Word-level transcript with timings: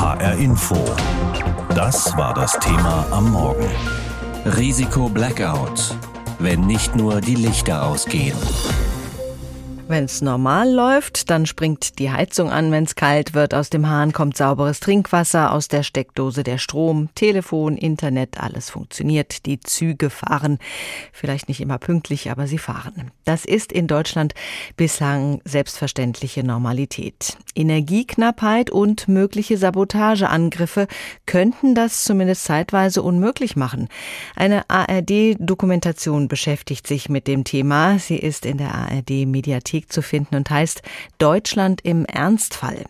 HR 0.00 0.32
Info. 0.38 0.82
Das 1.74 2.16
war 2.16 2.32
das 2.32 2.58
Thema 2.58 3.04
am 3.10 3.32
Morgen. 3.32 3.68
Risiko 4.46 5.10
Blackout. 5.10 5.94
Wenn 6.38 6.62
nicht 6.62 6.96
nur 6.96 7.20
die 7.20 7.34
Lichter 7.34 7.84
ausgehen. 7.84 8.38
Wenn 9.90 10.04
es 10.04 10.22
normal 10.22 10.70
läuft, 10.70 11.30
dann 11.30 11.46
springt 11.46 11.98
die 11.98 12.12
Heizung 12.12 12.52
an, 12.52 12.70
wenn 12.70 12.84
es 12.84 12.94
kalt 12.94 13.34
wird. 13.34 13.54
Aus 13.54 13.70
dem 13.70 13.88
Hahn 13.88 14.12
kommt 14.12 14.36
sauberes 14.36 14.78
Trinkwasser, 14.78 15.52
aus 15.52 15.66
der 15.66 15.82
Steckdose 15.82 16.44
der 16.44 16.58
Strom, 16.58 17.08
Telefon, 17.16 17.76
Internet, 17.76 18.40
alles 18.40 18.70
funktioniert. 18.70 19.46
Die 19.46 19.58
Züge 19.58 20.08
fahren. 20.08 20.58
Vielleicht 21.12 21.48
nicht 21.48 21.60
immer 21.60 21.78
pünktlich, 21.78 22.30
aber 22.30 22.46
sie 22.46 22.58
fahren. 22.58 23.10
Das 23.24 23.44
ist 23.44 23.72
in 23.72 23.88
Deutschland 23.88 24.34
bislang 24.76 25.40
selbstverständliche 25.44 26.44
Normalität. 26.44 27.36
Energieknappheit 27.56 28.70
und 28.70 29.08
mögliche 29.08 29.58
Sabotageangriffe 29.58 30.86
könnten 31.26 31.74
das 31.74 32.04
zumindest 32.04 32.44
zeitweise 32.44 33.02
unmöglich 33.02 33.56
machen. 33.56 33.88
Eine 34.36 34.70
ARD-Dokumentation 34.70 36.28
beschäftigt 36.28 36.86
sich 36.86 37.08
mit 37.08 37.26
dem 37.26 37.42
Thema. 37.42 37.98
Sie 37.98 38.18
ist 38.18 38.46
in 38.46 38.58
der 38.58 38.72
ARD-Mediathek 38.72 39.79
Mediathek 39.80 39.92
zu 39.92 40.02
finden 40.02 40.36
und 40.36 40.50
heißt 40.50 40.82
Deutschland 41.18 41.80
im 41.82 42.04
Ernstfall. 42.04 42.84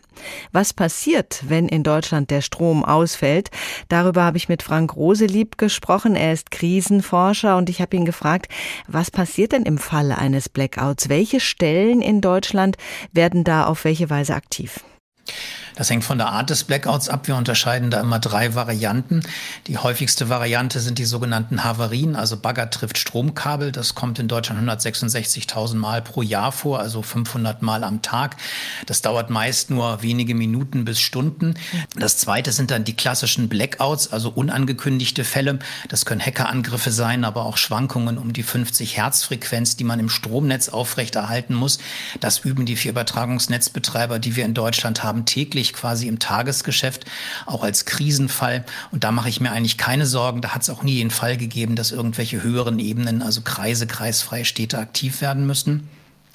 Was 0.52 0.72
passiert, 0.74 1.42
wenn 1.48 1.68
in 1.68 1.82
Deutschland 1.82 2.30
der 2.30 2.42
Strom 2.42 2.84
ausfällt? 2.84 3.50
Darüber 3.88 4.24
habe 4.24 4.36
ich 4.36 4.48
mit 4.48 4.62
Frank 4.62 4.94
Roselieb 4.96 5.56
gesprochen. 5.56 6.14
Er 6.16 6.32
ist 6.32 6.50
Krisenforscher 6.50 7.56
und 7.56 7.70
ich 7.70 7.80
habe 7.80 7.96
ihn 7.96 8.04
gefragt, 8.04 8.48
was 8.86 9.10
passiert 9.10 9.52
denn 9.52 9.62
im 9.62 9.78
Falle 9.78 10.18
eines 10.18 10.48
Blackouts? 10.48 11.08
Welche 11.08 11.40
Stellen 11.40 12.02
in 12.02 12.20
Deutschland 12.20 12.76
werden 13.12 13.44
da 13.44 13.64
auf 13.66 13.84
welche 13.84 14.10
Weise 14.10 14.34
aktiv? 14.34 14.80
Das 15.76 15.90
hängt 15.90 16.04
von 16.04 16.18
der 16.18 16.28
Art 16.28 16.50
des 16.50 16.64
Blackouts 16.64 17.08
ab. 17.08 17.26
Wir 17.28 17.36
unterscheiden 17.36 17.90
da 17.90 18.00
immer 18.00 18.18
drei 18.18 18.54
Varianten. 18.54 19.22
Die 19.66 19.78
häufigste 19.78 20.28
Variante 20.28 20.80
sind 20.80 20.98
die 20.98 21.04
sogenannten 21.04 21.64
Havarien, 21.64 22.16
also 22.16 22.36
Bagger 22.36 22.70
trifft 22.70 22.98
Stromkabel. 22.98 23.72
Das 23.72 23.94
kommt 23.94 24.18
in 24.18 24.28
Deutschland 24.28 24.68
166.000 24.68 25.74
Mal 25.74 26.02
pro 26.02 26.22
Jahr 26.22 26.52
vor, 26.52 26.80
also 26.80 27.02
500 27.02 27.62
Mal 27.62 27.84
am 27.84 28.02
Tag. 28.02 28.36
Das 28.86 29.02
dauert 29.02 29.30
meist 29.30 29.70
nur 29.70 30.02
wenige 30.02 30.34
Minuten 30.34 30.84
bis 30.84 31.00
Stunden. 31.00 31.54
Das 31.96 32.18
zweite 32.18 32.52
sind 32.52 32.70
dann 32.70 32.84
die 32.84 32.96
klassischen 32.96 33.48
Blackouts, 33.48 34.12
also 34.12 34.30
unangekündigte 34.30 35.24
Fälle. 35.24 35.58
Das 35.88 36.04
können 36.04 36.20
Hackerangriffe 36.20 36.90
sein, 36.90 37.24
aber 37.24 37.44
auch 37.44 37.56
Schwankungen 37.56 38.18
um 38.18 38.32
die 38.32 38.42
50 38.42 38.96
Hertz 38.96 39.24
Frequenz, 39.24 39.76
die 39.76 39.84
man 39.84 40.00
im 40.00 40.08
Stromnetz 40.08 40.68
aufrechterhalten 40.68 41.54
muss. 41.54 41.78
Das 42.20 42.40
üben 42.40 42.66
die 42.66 42.76
vier 42.76 42.92
Übertragungsnetzbetreiber, 42.92 44.18
die 44.18 44.36
wir 44.36 44.44
in 44.44 44.54
Deutschland 44.54 45.02
haben, 45.02 45.24
täglich 45.24 45.59
täglich 45.60 45.72
quasi 45.74 46.08
im 46.08 46.18
Tagesgeschäft, 46.18 47.04
auch 47.46 47.62
als 47.62 47.84
Krisenfall. 47.84 48.64
Und 48.92 49.04
da 49.04 49.12
mache 49.12 49.28
ich 49.28 49.40
mir 49.40 49.52
eigentlich 49.52 49.76
keine 49.76 50.06
Sorgen. 50.06 50.40
Da 50.40 50.50
hat 50.50 50.62
es 50.62 50.70
auch 50.70 50.82
nie 50.82 50.98
den 50.98 51.10
Fall 51.10 51.36
gegeben, 51.36 51.76
dass 51.76 51.92
irgendwelche 51.92 52.42
höheren 52.42 52.78
Ebenen, 52.78 53.22
also 53.22 53.42
Kreise, 53.42 53.86
kreisfreie 53.86 54.44
Städte 54.44 54.78
aktiv 54.78 55.20
werden 55.20 55.46
müssten. 55.46 55.88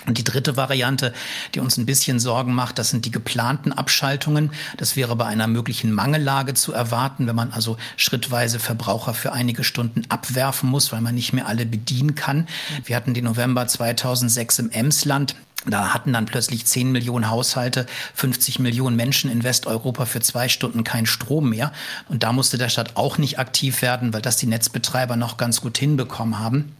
Und 0.06 0.20
die 0.20 0.24
dritte 0.24 0.56
Variante, 0.56 1.14
die 1.56 1.60
uns 1.60 1.78
ein 1.78 1.88
bisschen 1.88 2.20
Sorgen 2.20 2.54
macht, 2.54 2.78
das 2.78 2.92
sind 2.92 3.06
die 3.06 3.12
geplanten 3.12 3.74
Abschaltungen. 3.74 4.52
Das 4.78 4.96
wäre 4.96 5.16
bei 5.16 5.26
einer 5.26 5.48
möglichen 5.48 5.92
Mangellage 5.92 6.54
zu 6.54 6.74
erwarten, 6.74 7.26
wenn 7.26 7.36
man 7.36 7.52
also 7.52 7.78
schrittweise 7.98 8.60
Verbraucher 8.60 9.16
für 9.16 9.32
einige 9.32 9.64
Stunden 9.64 10.04
abwerfen 10.10 10.70
muss, 10.70 10.92
weil 10.92 11.02
man 11.02 11.16
nicht 11.16 11.34
mehr 11.34 11.48
alle 11.48 11.66
bedienen 11.66 12.14
kann. 12.14 12.48
Wir 12.84 12.96
hatten 12.96 13.16
den 13.16 13.24
November 13.24 13.66
2006 13.66 14.60
im 14.60 14.70
Emsland. 14.70 15.36
Da 15.68 15.94
hatten 15.94 16.14
dann 16.14 16.26
plötzlich 16.26 16.66
10 16.66 16.92
Millionen 16.92 17.30
Haushalte, 17.30 17.86
50 18.14 18.60
Millionen 18.60 18.96
Menschen 18.96 19.32
in 19.32 19.44
Westeuropa 19.44 20.06
für 20.06 20.20
zwei 20.20 20.48
Stunden 20.50 20.84
keinen 20.84 21.06
Strom 21.06 21.50
mehr. 21.50 21.72
Und 22.10 22.24
da 22.24 22.32
musste 22.32 22.58
der 22.58 22.70
Staat 22.70 22.96
auch 22.96 23.18
nicht 23.18 23.40
aktiv 23.40 23.82
werden, 23.82 24.14
weil 24.14 24.22
das 24.22 24.38
die 24.38 24.48
Netzbetreiber 24.48 25.16
noch 25.16 25.38
ganz 25.38 25.62
gut 25.62 25.78
hinbekommen 25.78 26.40
haben. 26.40 26.76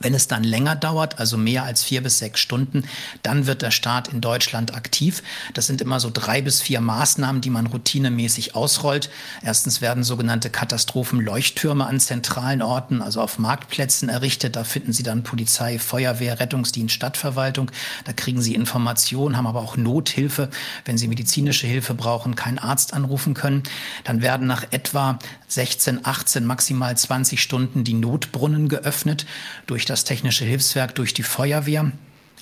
Wenn 0.00 0.14
es 0.14 0.26
dann 0.26 0.44
länger 0.44 0.74
dauert, 0.74 1.18
also 1.18 1.36
mehr 1.36 1.64
als 1.64 1.82
vier 1.82 2.02
bis 2.02 2.18
sechs 2.18 2.40
Stunden, 2.40 2.84
dann 3.22 3.46
wird 3.46 3.62
der 3.62 3.70
Staat 3.70 4.08
in 4.08 4.20
Deutschland 4.20 4.74
aktiv. 4.74 5.22
Das 5.54 5.66
sind 5.66 5.80
immer 5.80 6.00
so 6.00 6.10
drei 6.12 6.42
bis 6.42 6.60
vier 6.60 6.80
Maßnahmen, 6.80 7.40
die 7.40 7.50
man 7.50 7.66
routinemäßig 7.66 8.54
ausrollt. 8.54 9.08
Erstens 9.42 9.80
werden 9.80 10.02
sogenannte 10.02 10.50
Katastrophenleuchttürme 10.50 11.86
an 11.86 12.00
zentralen 12.00 12.62
Orten, 12.62 13.02
also 13.02 13.20
auf 13.20 13.38
Marktplätzen 13.38 14.08
errichtet. 14.08 14.56
Da 14.56 14.64
finden 14.64 14.92
Sie 14.92 15.02
dann 15.02 15.22
Polizei, 15.22 15.78
Feuerwehr, 15.78 16.40
Rettungsdienst, 16.40 16.94
Stadtverwaltung. 16.94 17.70
Da 18.04 18.12
kriegen 18.12 18.42
Sie 18.42 18.54
Informationen, 18.54 19.36
haben 19.36 19.46
aber 19.46 19.62
auch 19.62 19.76
Nothilfe, 19.76 20.50
wenn 20.84 20.98
Sie 20.98 21.08
medizinische 21.08 21.66
Hilfe 21.66 21.94
brauchen, 21.94 22.34
keinen 22.34 22.58
Arzt 22.58 22.94
anrufen 22.94 23.34
können. 23.34 23.62
Dann 24.02 24.22
werden 24.22 24.46
nach 24.46 24.64
etwa 24.72 25.18
16, 25.46 26.04
18, 26.04 26.44
maximal 26.44 26.96
20 26.96 27.40
Stunden 27.40 27.84
die 27.84 27.94
Notbrunnen 27.94 28.68
geöffnet 28.68 29.24
durch 29.66 29.84
durch 29.84 29.93
das 29.94 30.02
Technische 30.02 30.44
Hilfswerk, 30.44 30.96
durch 30.96 31.14
die 31.14 31.22
Feuerwehr 31.22 31.92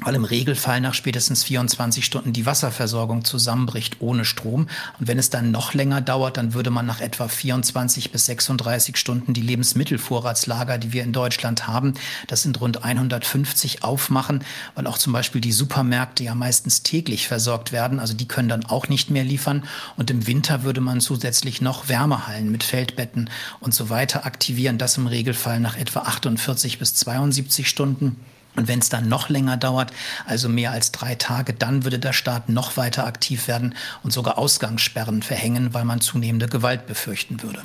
weil 0.01 0.15
im 0.15 0.25
Regelfall 0.25 0.81
nach 0.81 0.95
spätestens 0.95 1.45
24 1.45 2.05
Stunden 2.05 2.33
die 2.33 2.47
Wasserversorgung 2.47 3.25
zusammenbricht 3.25 3.97
ohne 4.01 4.25
Strom. 4.25 4.69
Und 4.99 5.09
wenn 5.09 5.19
es 5.19 5.31
dann 5.31 5.51
noch 5.51 5.75
länger 5.75 6.01
dauert, 6.01 6.37
dann 6.37 6.55
würde 6.55 6.71
man 6.71 6.87
nach 6.87 7.01
etwa 7.01 7.29
24 7.29 8.11
bis 8.11 8.27
36 8.27 8.97
Stunden 8.97 9.35
die 9.35 9.43
Lebensmittelvorratslager, 9.43 10.79
die 10.79 10.93
wir 10.93 11.03
in 11.03 11.13
Deutschland 11.13 11.67
haben, 11.67 11.95
das 12.27 12.43
sind 12.43 12.61
rund 12.61 12.85
150 12.85 13.85
aufmachen, 13.85 14.45
weil 14.75 14.87
auch 14.87 14.99
zum 14.99 15.13
Beispiel 15.13 15.41
die 15.41 15.53
Supermärkte 15.53 16.25
ja 16.25 16.35
meistens 16.35 16.83
täglich 16.83 17.29
versorgt 17.29 17.73
werden. 17.73 18.01
Also 18.01 18.15
die 18.15 18.29
können 18.29 18.49
dann 18.49 18.65
auch 18.65 18.89
nicht 18.89 19.11
mehr 19.11 19.25
liefern. 19.25 19.65
Und 19.97 20.11
im 20.11 20.27
Winter 20.27 20.63
würde 20.63 20.81
man 20.81 21.01
zusätzlich 21.01 21.61
noch 21.61 21.89
Wärmehallen 21.89 22.51
mit 22.51 22.63
Feldbetten 22.63 23.29
und 23.61 23.75
so 23.75 23.91
weiter 23.91 24.25
aktivieren. 24.27 24.79
Das 24.79 24.97
im 24.97 25.07
Regelfall 25.07 25.61
nach 25.61 25.77
etwa 25.77 26.01
48 26.01 26.79
bis 26.79 26.95
72 26.95 27.69
Stunden. 27.69 28.17
Und 28.55 28.69
wenn 28.69 28.81
es 28.81 28.89
dann 28.89 29.09
noch 29.09 29.29
länger 29.29 29.57
dauert, 29.57 29.93
also 30.27 30.49
mehr 30.49 30.73
als 30.73 30.93
drei 30.93 31.15
Tage, 31.15 31.55
dann 31.55 31.85
würde 31.85 31.99
der 31.99 32.13
Staat 32.13 32.49
noch 32.49 32.77
weiter 32.77 33.07
aktiv 33.07 33.49
werden 33.49 33.75
und 34.03 34.13
sogar 34.13 34.39
Ausgangssperren 34.39 35.23
verhängen, 35.23 35.73
weil 35.73 35.85
man 35.85 36.01
zunehmende 36.01 36.49
Gewalt 36.49 36.87
befürchten 36.87 37.43
würde. 37.43 37.63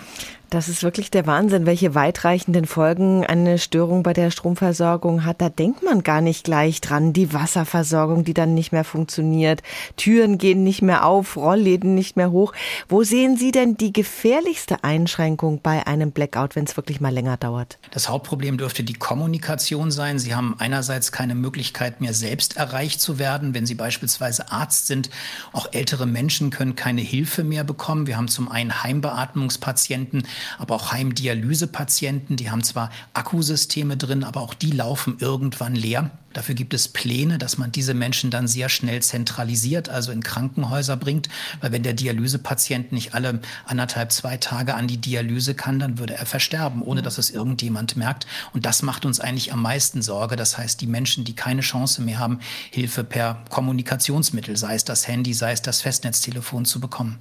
Das 0.50 0.69
ist 0.69 0.81
wirklich 0.81 1.12
der 1.12 1.28
Wahnsinn, 1.28 1.66
welche 1.66 1.94
weitreichenden 1.94 2.66
Folgen 2.66 3.25
eine 3.25 3.59
Störung 3.59 4.02
bei 4.02 4.13
der 4.13 4.31
Stromversorgung 4.31 5.25
hat. 5.25 5.41
Da 5.41 5.50
denkt 5.50 5.84
man 5.84 6.03
gar 6.03 6.22
nicht 6.22 6.46
gleich 6.46 6.80
dran. 6.80 7.12
Die 7.12 7.34
Wasserversorgung, 7.34 8.24
die 8.24 8.34
dann 8.34 8.53
nicht 8.53 8.72
mehr 8.72 8.85
funktioniert, 8.85 9.62
Türen 9.97 10.38
gehen 10.38 10.63
nicht 10.63 10.81
mehr 10.81 11.06
auf, 11.06 11.35
Rollläden 11.35 11.96
nicht 11.96 12.16
mehr 12.16 12.31
hoch. 12.31 12.53
Wo 12.88 13.03
sehen 13.03 13.35
Sie 13.35 13.52
denn 13.52 13.75
die 13.75 13.91
gefährlichste 13.91 14.85
Einschränkung 14.85 15.59
bei 15.62 15.85
einem 15.85 16.12
Blackout, 16.12 16.56
wenn 16.56 16.64
es 16.64 16.78
wirklich 16.78 17.02
mal 17.02 17.14
länger 17.14 17.35
dauert? 17.35 17.78
Das 17.91 18.08
Hauptproblem 18.08 18.58
dürfte 18.58 18.84
die 18.84 18.94
Kommunikation 18.94 19.91
sein. 19.91 20.18
Sie 20.18 20.34
haben 20.34 20.56
einerseits 20.59 21.12
keine 21.12 21.35
Möglichkeit 21.35 22.00
mehr 22.00 22.14
selbst 22.14 22.56
erreicht 22.56 23.02
zu 23.02 23.19
werden, 23.19 23.53
wenn 23.53 23.66
Sie 23.66 23.75
beispielsweise 23.75 24.50
Arzt 24.50 24.88
sind. 24.88 25.09
Auch 25.52 25.68
ältere 25.74 26.06
Menschen 26.06 26.52
können 26.52 26.75
keine 26.75 27.02
Hilfe 27.02 27.44
mehr 27.44 27.66
bekommen. 27.66 28.08
Wir 28.08 28.16
haben 28.16 28.29
zum 28.29 28.50
einen 28.50 28.81
Heimbeatmungspatienten, 28.84 30.24
aber 30.58 30.75
auch 30.75 30.92
Heimdialysepatienten, 30.92 32.38
die 32.38 32.52
haben 32.52 32.64
zwar 32.64 32.92
Akkusysteme 33.14 33.98
drin, 33.98 34.24
aber 34.24 34.42
auch 34.42 34.53
die 34.53 34.72
laufen 34.72 35.18
irgendwann 35.20 35.75
leer. 35.75 36.12
Dafür 36.38 36.53
gibt 36.53 36.75
es 36.75 36.88
Pläne, 36.88 37.40
dass 37.40 37.58
man 37.58 37.72
diese 37.72 37.96
Menschen 37.96 38.30
dann 38.30 38.47
sehr 38.47 38.70
schnell 38.70 39.02
zentralisiert, 39.02 39.90
also 39.90 40.12
in 40.12 40.22
Krankenhäuser 40.22 40.96
bringt. 40.96 41.30
Weil 41.62 41.72
wenn 41.72 41.81
der 41.81 41.94
Dialysepatient 41.94 42.92
nicht 42.92 43.16
alle 43.16 43.40
anderthalb, 43.66 44.12
zwei 44.12 44.38
Tage 44.38 44.76
an 44.76 44.88
die 44.88 45.00
Dialyse 45.00 45.56
kann, 45.56 45.80
dann 45.80 45.97
würde 45.97 46.14
er 46.14 46.28
versterben, 46.28 46.84
ohne 46.84 47.02
dass 47.02 47.18
es 47.18 47.31
irgendjemand 47.31 47.97
merkt. 47.97 48.28
Und 48.53 48.68
das 48.68 48.84
macht 48.84 49.03
uns 49.03 49.20
eigentlich 49.20 49.52
am 49.52 49.64
meisten 49.64 50.03
Sorge. 50.03 50.36
Das 50.36 50.59
heißt, 50.59 50.80
die 50.80 50.86
Menschen, 50.86 51.24
die 51.24 51.34
keine 51.34 51.62
Chance 51.62 52.03
mehr 52.03 52.20
haben, 52.20 52.40
Hilfe 52.70 53.03
per 53.03 53.44
Kommunikationsmittel, 53.50 54.58
sei 54.58 54.76
es 54.76 54.86
das 54.86 55.08
Handy, 55.08 55.34
sei 55.34 55.53
es 55.53 55.64
das 55.64 55.81
Festnetztelefon 55.81 56.66
zu 56.66 56.80
bekommen. 56.80 57.18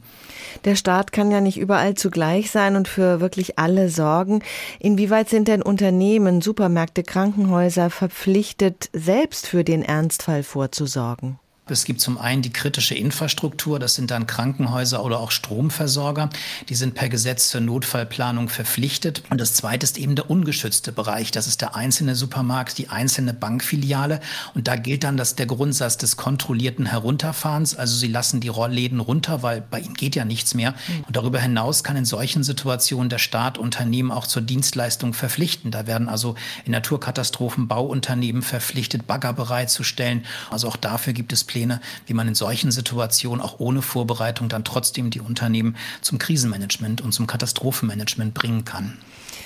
Der 0.65 0.77
Staat 0.77 1.13
kann 1.13 1.31
ja 1.31 1.41
nicht 1.41 1.59
überall 1.59 1.95
zugleich 1.95 2.51
sein 2.51 2.77
und 2.77 2.89
für 2.89 3.21
wirklich 3.21 3.59
alle 3.59 3.89
sorgen. 3.89 4.43
Inwieweit 4.81 5.29
sind 5.29 5.49
denn 5.49 5.63
Unternehmen, 5.63 6.41
Supermärkte, 6.41 7.03
Krankenhäuser 7.03 7.91
verpflichtet, 7.91 8.91
selbst 8.93 9.47
für 9.47 9.65
den 9.65 9.83
Ernstfall 9.83 10.43
vorzusorgen? 10.43 11.39
Es 11.69 11.85
gibt 11.85 12.01
zum 12.01 12.17
einen 12.17 12.43
die 12.43 12.53
kritische 12.53 12.95
Infrastruktur, 12.95 13.81
das 13.81 13.97
sind 13.97 14.13
dann 14.13 14.29
Krankenhäuser 14.29 15.05
oder 15.05 15.19
auch 15.19 15.33
Stromversorger. 15.33 16.31
Die 16.69 16.77
sind 16.77 16.95
per 16.95 17.09
Gesetz 17.09 17.49
zur 17.49 17.61
Notfallplanung 17.61 18.49
verpflichtet. 18.49 19.25
Und 19.31 19.41
das 19.41 19.55
zweite 19.55 19.83
ist 19.83 19.99
eben 19.99 20.15
der 20.15 20.31
ungeschützte 20.31 20.93
Bereich. 20.93 21.33
Das 21.33 21.49
ist 21.49 21.63
der 21.63 21.75
einzelne 21.75 22.15
Supermarkt, 22.15 22.79
die 22.79 22.89
einzelne 22.89 23.35
Bankfiliale. 23.35 24.21
Und 24.55 24.69
da 24.69 24.77
gilt 24.77 25.03
dann 25.03 25.17
das, 25.17 25.35
der 25.35 25.47
Grundsatz 25.47 25.97
des 25.97 26.17
kontrollierten 26.17 26.87
Herunterfahrens. 26.87 27.75
Also 27.75 27.97
sie 27.97 28.07
lassen 28.07 28.39
die 28.39 28.47
Rollläden 28.47 29.01
runter, 29.01 29.43
weil 29.43 29.61
bei 29.61 29.81
ihnen 29.81 29.95
geht 29.95 30.15
ja 30.15 30.25
nichts 30.25 30.55
mehr. 30.55 30.73
Und 31.09 31.17
darüber 31.17 31.41
hinaus 31.41 31.83
kann 31.83 31.97
in 31.97 32.05
solchen 32.05 32.45
Situationen 32.45 33.09
der 33.09 33.19
Staat 33.19 33.59
Unternehmen 33.59 34.13
auch 34.13 34.29
zur 34.29 34.43
Dienstleistung 34.43 35.15
verpflichten. 35.15 35.73
Da 35.73 35.89
werden 35.89 36.09
also 36.09 36.37
in 36.65 36.71
Naturkatastrophen 36.71 37.67
Bauunternehmen 37.67 38.43
verpflichtet, 38.43 39.09
Bagger 39.09 39.33
bereitzustellen. 39.33 40.25
Also 40.49 40.69
auch 40.69 40.77
dafür 40.77 41.13
gibt 41.13 41.33
es 41.33 41.43
Pläne 41.43 41.56
Notfallpläne, 41.57 41.81
wie 42.07 42.15
man 42.15 42.29
in 42.29 42.35
solchen 42.35 42.71
Situationen 42.71 43.41
auch 43.41 43.59
ohne 43.59 43.83
Vorbereitung 43.83 44.49
dann 44.49 44.65
trotzdem 44.65 45.11
die 45.11 45.21
Unternehmen 45.21 45.77
zum 46.03 46.19
Krisenmanagement 46.19 47.01
und 47.01 47.13
zum 47.13 47.27
Katastrophenmanagement 47.27 48.35
bringen 48.35 48.65
kann. 48.65 48.99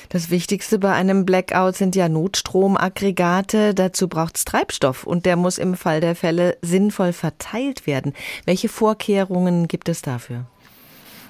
Das 0.09 0.31
Wichtigste 0.31 0.81
bei 0.81 0.93
einem 0.93 1.25
Blackout 1.25 1.77
sind 1.77 1.95
ja 1.95 2.09
Notstromaggregate. 2.09 3.75
Dazu 3.75 4.09
braucht 4.09 4.37
es 4.37 4.45
Treibstoff 4.45 5.05
und 5.05 5.25
der 5.25 5.37
muss 5.37 5.59
im 5.59 5.77
Fall 5.77 6.01
der 6.01 6.17
Fälle 6.17 6.59
sinnvoll 6.63 7.13
verteilt 7.13 7.87
werden. 7.87 8.15
Welche 8.45 8.69
Vorkehrungen 8.69 9.69
gibt 9.69 9.89
es 9.89 10.03
dafür? 10.03 10.47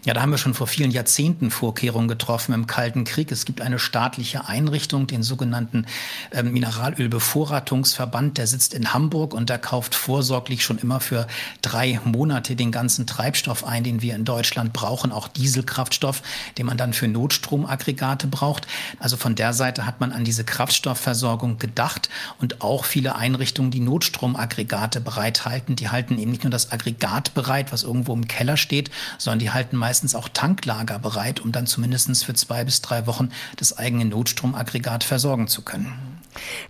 Ja, 0.03 0.15
da 0.15 0.23
haben 0.23 0.31
wir 0.31 0.39
schon 0.39 0.55
vor 0.55 0.67
vielen 0.67 0.91
Jahrzehnten 0.91 1.51
Vorkehrungen 1.51 2.09
getroffen 2.09 2.55
im 2.55 2.67
Kalten 2.67 3.05
Krieg. 3.05 3.31
Es 3.31 3.45
gibt 3.45 3.61
eine 3.61 3.79
staatliche 3.79 4.49
Einrichtung, 4.49 5.07
den 5.07 5.23
sogenannten 5.23 5.85
äh, 6.31 6.43
Mineralölbevorratungsverband, 6.43 8.39
der 8.39 8.47
sitzt 8.47 8.73
in 8.73 8.95
Hamburg 8.95 9.35
und 9.35 9.51
der 9.51 9.59
kauft 9.59 9.95
vorsorglich 9.95 10.65
schon 10.65 10.79
immer 10.79 11.01
für 11.01 11.27
drei 11.61 12.01
Monate 12.05 12.57
den 12.57 12.73
ganzen 12.73 13.07
Treibstoff 13.07 13.63
ein, 13.63 13.85
den 13.85 14.01
wir 14.01 14.15
in 14.15 14.25
Deutschland 14.25 14.73
brauchen, 14.73 15.13
auch 15.13 15.29
Dieselkraftstoff, 15.29 16.23
den 16.57 16.65
man 16.65 16.79
dann 16.79 16.95
für 16.95 17.07
Notstromaggregate 17.07 18.27
braucht. 18.27 18.67
Also 19.01 19.19
von 19.19 19.35
der 19.35 19.53
Seite 19.53 19.85
hat 19.85 20.01
man 20.01 20.13
an 20.13 20.25
diese 20.25 20.45
Kraftstoffversorgung 20.45 21.59
gedacht 21.59 22.09
und 22.39 22.63
auch 22.63 22.87
viele 22.87 23.17
Einrichtungen, 23.17 23.71
die 23.71 23.81
Notstromaggregate 23.81 25.03
bereithalten, 25.03 25.77
die 25.77 25.91
halten 25.91 26.19
eben 26.19 26.31
nicht 26.31 26.45
nur 26.45 26.51
das 26.51 26.73
Aggregat 26.73 27.35
bereit, 27.35 27.71
was 27.71 27.83
irgendwo 27.83 28.15
im 28.15 28.29
Keller 28.29 28.57
steht, 28.57 28.91
sondern 29.19 29.41
die 29.41 29.51
halten 29.51 29.77
meist 29.77 29.90
meistens 29.91 30.15
auch 30.15 30.29
Tanklager 30.29 31.01
bereit, 31.01 31.41
um 31.41 31.51
dann 31.51 31.67
zumindest 31.67 32.25
für 32.25 32.33
zwei 32.35 32.63
bis 32.63 32.81
drei 32.81 33.09
Wochen 33.09 33.31
das 33.57 33.77
eigene 33.77 34.05
Notstromaggregat 34.05 35.03
versorgen 35.03 35.49
zu 35.49 35.63
können. 35.63 36.21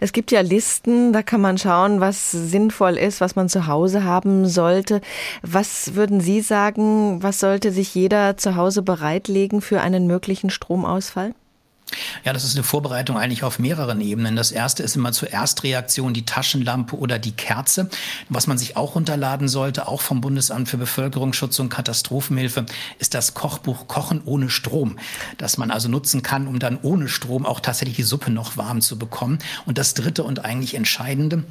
Es 0.01 0.15
gibt 0.15 0.33
ja 0.33 0.41
Listen, 0.41 1.13
da 1.13 1.23
kann 1.23 1.43
man 1.43 1.59
schauen, 1.59 2.01
was 2.01 2.31
sinnvoll 2.31 2.97
ist, 2.97 3.21
was 3.21 3.37
man 3.37 3.51
zu 3.51 3.67
Hause 3.67 4.05
haben 4.05 4.49
sollte. 4.49 5.03
Was 5.43 5.95
würden 5.95 6.23
Sie 6.23 6.41
sagen, 6.41 7.23
was 7.23 7.41
sollte 7.41 7.73
sich 7.73 7.95
jeder 7.95 8.39
zu 8.39 8.57
Hause 8.57 8.81
bereitlegen 8.81 9.61
für 9.61 9.83
einen 9.83 10.07
möglichen 10.07 10.49
Stromausfall? 10.49 11.35
Ja, 12.25 12.33
das 12.33 12.45
ist 12.45 12.57
eine 12.57 12.65
Vorbereitung 12.65 13.17
eigentlich 13.17 13.43
auf 13.43 13.59
mehreren 13.59 14.01
Ebenen. 14.01 14.37
Das 14.37 14.53
erste 14.53 14.83
ist 14.83 14.97
immer 14.97 15.13
zur 15.13 15.31
Erstreaktion 15.31 16.15
die 16.15 16.25
Taschenlampe 16.25 16.97
oder 16.97 17.19
die 17.19 17.33
Kerze. 17.33 17.91
Was 18.29 18.47
man 18.47 18.59
sich 18.59 18.77
auch 18.77 18.95
runterladen 18.95 19.49
sollte, 19.49 19.89
auch 19.89 20.01
vom 20.01 20.21
Bundesamt 20.21 20.69
für 20.69 20.77
Bevölkerungsschutz 20.77 21.59
und 21.59 21.69
Katastrophenhilfe, 21.69 22.67
ist 22.99 23.15
das 23.15 23.35
Kochbuch 23.35 23.89
Kochen 23.89 24.23
ohne 24.25 24.51
Strom, 24.51 24.99
das 25.39 25.59
man 25.59 25.71
also 25.71 25.89
nutzen 25.89 26.23
kann, 26.23 26.47
um 26.47 26.59
dann 26.59 26.79
ohne 26.83 27.09
Strom 27.09 27.47
auch 27.47 27.61
tatsächlich 27.61 27.97
die 27.97 28.03
Suppe 28.03 28.31
noch 28.31 28.57
warm 28.57 28.81
zu 28.81 28.99
bekommen. 28.99 29.39
Und 29.67 29.79
das 29.79 29.95
dritte 29.95 30.25
und 30.25 30.45
eigentlich 30.45 30.75
entscheidende, 30.75 31.45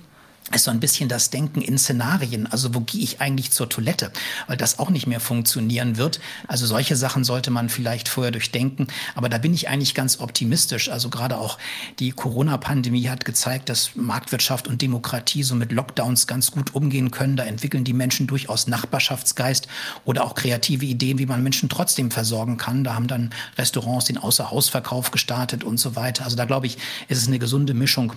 ist 0.54 0.64
so 0.64 0.72
ein 0.72 0.80
bisschen 0.80 1.10
das 1.10 1.30
Denken 1.30 1.62
in 1.62 1.78
Szenarien. 1.78 2.48
Also 2.48 2.74
wo 2.74 2.80
gehe 2.82 3.02
ich 3.02 3.22
eigentlich 3.22 3.52
zur 3.52 3.70
Toilette? 3.70 4.12
Weil 4.48 4.58
das 4.58 4.80
auch 4.80 4.90
nicht 4.90 5.08
mehr 5.08 5.20
funktionieren 5.20 5.98
wird. 5.98 6.20
Also 6.48 6.66
solche 6.66 6.96
Sachen 6.96 7.24
sollte 7.24 7.52
man 7.52 7.70
vielleicht 7.70 8.10
vorher 8.10 8.32
durchdenken. 8.32 8.88
Aber 9.16 9.30
da 9.30 9.38
bin 9.38 9.54
ich 9.54 9.70
eigentlich 9.70 9.94
ganz 9.94 10.20
optimistisch. 10.20 10.90
Also 10.90 11.10
gerade 11.10 11.38
auch 11.38 11.58
die 12.00 12.12
Corona-Pandemie 12.12 13.10
hat 13.10 13.26
gezeigt, 13.26 13.70
dass 13.70 13.96
Marktwirtschaft 13.96 14.68
und 14.68 14.82
Demokratie 14.82 15.44
so 15.44 15.56
mit 15.56 15.72
Lockdowns 15.72 16.28
ganz 16.28 16.52
gut 16.52 16.74
umgehen 16.74 17.12
können. 17.12 17.36
Da 17.36 17.44
entwickeln 17.44 17.84
die 17.84 17.94
Menschen 17.94 18.28
durchaus 18.28 18.68
Nachbarschaftsgeist 18.68 19.68
oder 20.06 20.24
auch 20.24 20.36
kreative 20.36 20.86
Ideen, 20.86 21.20
wie 21.20 21.26
man 21.26 21.44
Menschen 21.44 21.70
trotzdem 21.70 22.12
versorgen 22.12 22.58
kann. 22.58 22.84
Da 22.84 22.96
haben 22.96 23.08
dann 23.08 23.32
Restaurants 23.58 24.06
den 24.06 24.18
Außerhausverkauf 24.18 25.12
gestartet 25.12 25.64
und 25.64 25.80
so 25.80 25.96
weiter. 25.96 26.24
Also 26.26 26.36
da 26.36 26.46
glaube 26.46 26.68
ich, 26.68 26.78
ist 27.08 27.20
es 27.20 27.28
eine 27.28 27.40
gesunde 27.40 27.74
Mischung 27.74 28.14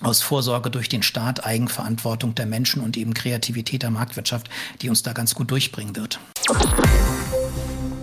aus 0.00 0.22
Vorsorge 0.22 0.70
durch 0.70 0.88
den 0.88 1.02
Staat, 1.02 1.44
Eigenverantwortung 1.44 2.34
der 2.34 2.46
Menschen 2.46 2.82
und 2.82 2.96
eben 2.96 3.14
Kreativität 3.14 3.82
der 3.82 3.90
Marktwirtschaft, 3.90 4.48
die 4.82 4.88
uns 4.88 5.02
da 5.02 5.12
ganz 5.12 5.34
gut 5.34 5.50
durchbringen 5.50 5.96
wird. 5.96 6.18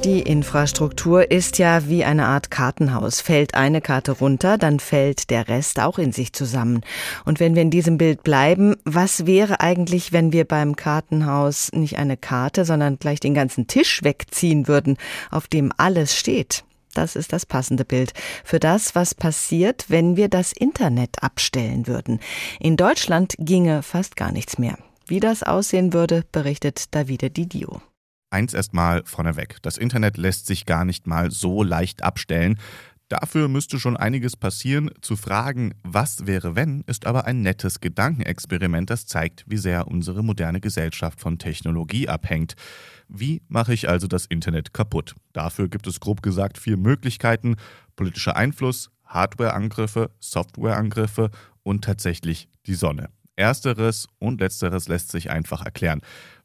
Die 0.03 0.21
Infrastruktur 0.21 1.29
ist 1.29 1.59
ja 1.59 1.87
wie 1.87 2.03
eine 2.03 2.25
Art 2.25 2.49
Kartenhaus. 2.49 3.21
Fällt 3.21 3.53
eine 3.53 3.81
Karte 3.81 4.13
runter, 4.13 4.57
dann 4.57 4.79
fällt 4.79 5.29
der 5.29 5.47
Rest 5.47 5.79
auch 5.79 5.99
in 5.99 6.11
sich 6.11 6.33
zusammen. 6.33 6.81
Und 7.23 7.39
wenn 7.39 7.53
wir 7.53 7.61
in 7.61 7.69
diesem 7.69 7.99
Bild 7.99 8.23
bleiben, 8.23 8.75
was 8.83 9.27
wäre 9.27 9.59
eigentlich, 9.59 10.11
wenn 10.11 10.33
wir 10.33 10.45
beim 10.45 10.75
Kartenhaus 10.75 11.71
nicht 11.71 11.99
eine 11.99 12.17
Karte, 12.17 12.65
sondern 12.65 12.97
gleich 12.97 13.19
den 13.19 13.35
ganzen 13.35 13.67
Tisch 13.67 14.01
wegziehen 14.03 14.67
würden, 14.67 14.97
auf 15.29 15.47
dem 15.47 15.71
alles 15.77 16.17
steht? 16.17 16.63
Das 16.93 17.15
ist 17.15 17.33
das 17.33 17.45
passende 17.45 17.85
Bild 17.85 18.13
für 18.43 18.59
das, 18.59 18.95
was 18.95 19.15
passiert, 19.15 19.85
wenn 19.89 20.15
wir 20.17 20.29
das 20.29 20.51
Internet 20.51 21.23
abstellen 21.23 21.87
würden. 21.87 22.19
In 22.59 22.77
Deutschland 22.77 23.35
ginge 23.39 23.83
fast 23.83 24.15
gar 24.15 24.31
nichts 24.31 24.57
mehr. 24.57 24.77
Wie 25.07 25.19
das 25.19 25.43
aussehen 25.43 25.93
würde, 25.93 26.23
berichtet 26.31 26.93
Davide 26.95 27.29
Didio. 27.29 27.81
Eins 28.29 28.53
erstmal 28.53 29.03
vorneweg. 29.03 29.57
Das 29.61 29.77
Internet 29.77 30.17
lässt 30.17 30.47
sich 30.47 30.65
gar 30.65 30.85
nicht 30.85 31.05
mal 31.05 31.31
so 31.31 31.63
leicht 31.63 32.01
abstellen. 32.01 32.57
Dafür 33.09 33.49
müsste 33.49 33.77
schon 33.77 33.97
einiges 33.97 34.37
passieren. 34.37 34.89
Zu 35.01 35.17
fragen, 35.17 35.73
was 35.83 36.27
wäre 36.27 36.55
wenn, 36.55 36.85
ist 36.87 37.05
aber 37.05 37.25
ein 37.25 37.41
nettes 37.41 37.81
Gedankenexperiment, 37.81 38.89
das 38.89 39.05
zeigt, 39.05 39.43
wie 39.47 39.57
sehr 39.57 39.89
unsere 39.89 40.23
moderne 40.23 40.61
Gesellschaft 40.61 41.19
von 41.19 41.37
Technologie 41.37 42.07
abhängt. 42.07 42.55
Wie 43.13 43.41
mache 43.49 43.73
ich 43.73 43.89
also 43.89 44.07
das 44.07 44.25
Internet 44.25 44.73
kaputt? 44.73 45.15
Dafür 45.33 45.67
gibt 45.67 45.85
es 45.85 45.99
grob 45.99 46.21
gesagt 46.21 46.57
vier 46.57 46.77
Möglichkeiten. 46.77 47.57
Politischer 47.97 48.37
Einfluss, 48.37 48.89
Hardwareangriffe, 49.05 50.11
Softwareangriffe 50.19 51.29
und 51.61 51.83
tatsächlich 51.83 52.47
die 52.67 52.73
Sonne. 52.73 53.09
Ersteres 53.35 54.07
und 54.19 54.39
letzteres 54.39 54.87
lässt 54.87 55.11
sich 55.11 55.29
einfach 55.29 55.65
erklären. 55.65 55.99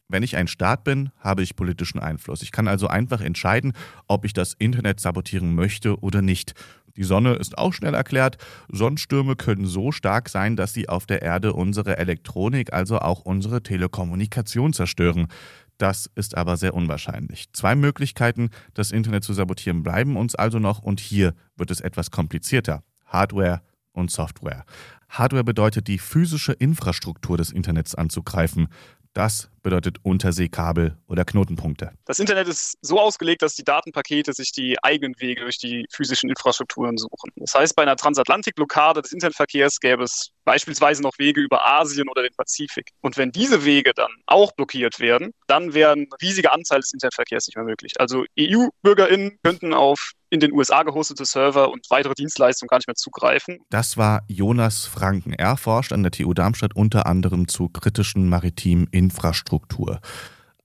Wenn 0.09 0.25
ich 0.25 0.37
ein 0.37 0.49
Staat 0.49 0.83
bin, 0.83 1.11
habe 1.21 1.45
ich 1.45 1.55
politischen 1.55 2.01
Einfluss. 2.01 2.43
Ich 2.43 2.51
kann 2.51 2.67
also 2.67 2.89
einfach 2.89 3.21
entscheiden, 3.21 3.73
ob 4.09 4.25
ich 4.25 4.33
das 4.33 4.55
Internet 4.55 4.99
sabotieren 4.99 5.55
möchte 5.55 6.01
oder 6.01 6.21
nicht. 6.21 6.55
Die 6.97 7.05
Sonne 7.05 7.35
ist 7.35 7.59
auch 7.59 7.73
schnell 7.73 7.95
erklärt. 7.95 8.39
Sonnenstürme 8.73 9.37
können 9.37 9.67
so 9.67 9.93
stark 9.93 10.29
sein, 10.29 10.57
dass 10.57 10.73
sie 10.73 10.89
auf 10.89 11.07
der 11.07 11.23
Erde 11.23 11.53
unsere 11.53 11.99
Elektronik, 11.99 12.73
also 12.73 12.99
auch 13.01 13.21
unsere 13.21 13.63
Telekommunikation 13.63 14.73
zerstören. 14.73 15.29
Das 15.79 16.11
ist 16.15 16.37
aber 16.37 16.57
sehr 16.57 16.75
unwahrscheinlich. 16.75 17.53
Zwei 17.53 17.75
Möglichkeiten, 17.75 18.51
das 18.75 18.93
Internet 18.93 19.25
zu 19.25 19.33
sabotieren, 19.33 19.83
bleiben 19.83 20.17
uns 20.17 20.35
also 20.35 20.59
noch 20.59 20.83
und 20.83 21.01
hier 21.01 21.35
wird 21.57 21.71
es 21.71 21.81
etwas 21.81 22.11
komplizierter. 22.11 22.83
Hardware 23.05 23.63
und 23.93 24.11
Software. 24.11 24.65
Hardware 25.09 25.45
bedeutet, 25.45 25.89
die 25.89 25.99
physische 25.99 26.53
Infrastruktur 26.53 27.37
des 27.37 27.51
Internets 27.53 27.95
anzugreifen. 27.95 28.69
Das 29.13 29.49
bedeutet 29.63 29.97
Unterseekabel 30.03 30.99
oder 31.07 31.25
Knotenpunkte. 31.25 31.93
Das 32.05 32.19
Internet 32.19 32.49
ist 32.49 32.77
so 32.83 33.01
ausgelegt, 33.01 33.41
dass 33.41 33.55
die 33.55 33.65
Datenpakete 33.65 34.35
sich 34.35 34.53
die 34.53 34.77
eigenen 34.83 35.15
Wege 35.19 35.41
durch 35.43 35.57
die 35.57 35.87
physischen 35.91 36.29
Infrastrukturen 36.29 36.99
suchen. 36.99 37.31
Das 37.37 37.55
heißt, 37.55 37.75
bei 37.77 37.83
einer 37.83 37.97
Transatlantikblockade 37.97 39.01
des 39.01 39.13
Internetverkehrs 39.13 39.81
gäbe 39.81 40.05
es 40.05 40.33
beispielsweise 40.47 41.03
noch 41.03 41.19
Wege 41.19 41.43
über 41.43 41.67
Asien 41.67 42.09
oder 42.09 42.23
den 42.23 42.33
Pazifik. 42.35 42.93
Und 43.03 43.19
wenn 43.19 43.33
diese 43.33 43.67
Wege 43.67 43.93
dann 43.95 44.11
auch 44.25 44.53
blockiert 44.53 45.01
werden, 45.01 45.33
dann 45.47 45.75
wären 45.75 46.07
riesige 46.23 46.53
Anzahl 46.53 46.81
des 46.81 46.95
Internetverkehrs 46.95 47.49
nicht 47.49 47.57
mehr 47.57 47.65
möglich. 47.65 48.01
Also 48.01 48.25
EU-BürgerInnen 48.39 49.39
könnten 49.43 49.75
auf 49.75 50.13
in 50.31 50.41
den 50.41 50.53
USA 50.53 50.83
gehostete 50.83 51.25
Server 51.25 51.71
und 51.71 51.87
weitere 51.91 52.15
Dienstleistungen 52.15 52.69
gar 52.69 52.79
nicht 52.79 52.89
mehr 52.89 52.97
zugreifen. 52.97 53.59
Das 53.71 53.97
war 53.97 54.23
Jonas 54.29 54.87
Franken. 54.87 55.33
Er 55.33 55.57
forscht 55.57 55.93
an 55.93 56.03
der 56.03 56.13
TU 56.13 56.33
Darmstadt 56.33 56.75
unter 56.75 57.07
anderem 57.07 57.49
zu 57.49 57.69
kritischen 57.69 58.29
maritimen. 58.29 58.87
Infrastruktur. 58.91 60.01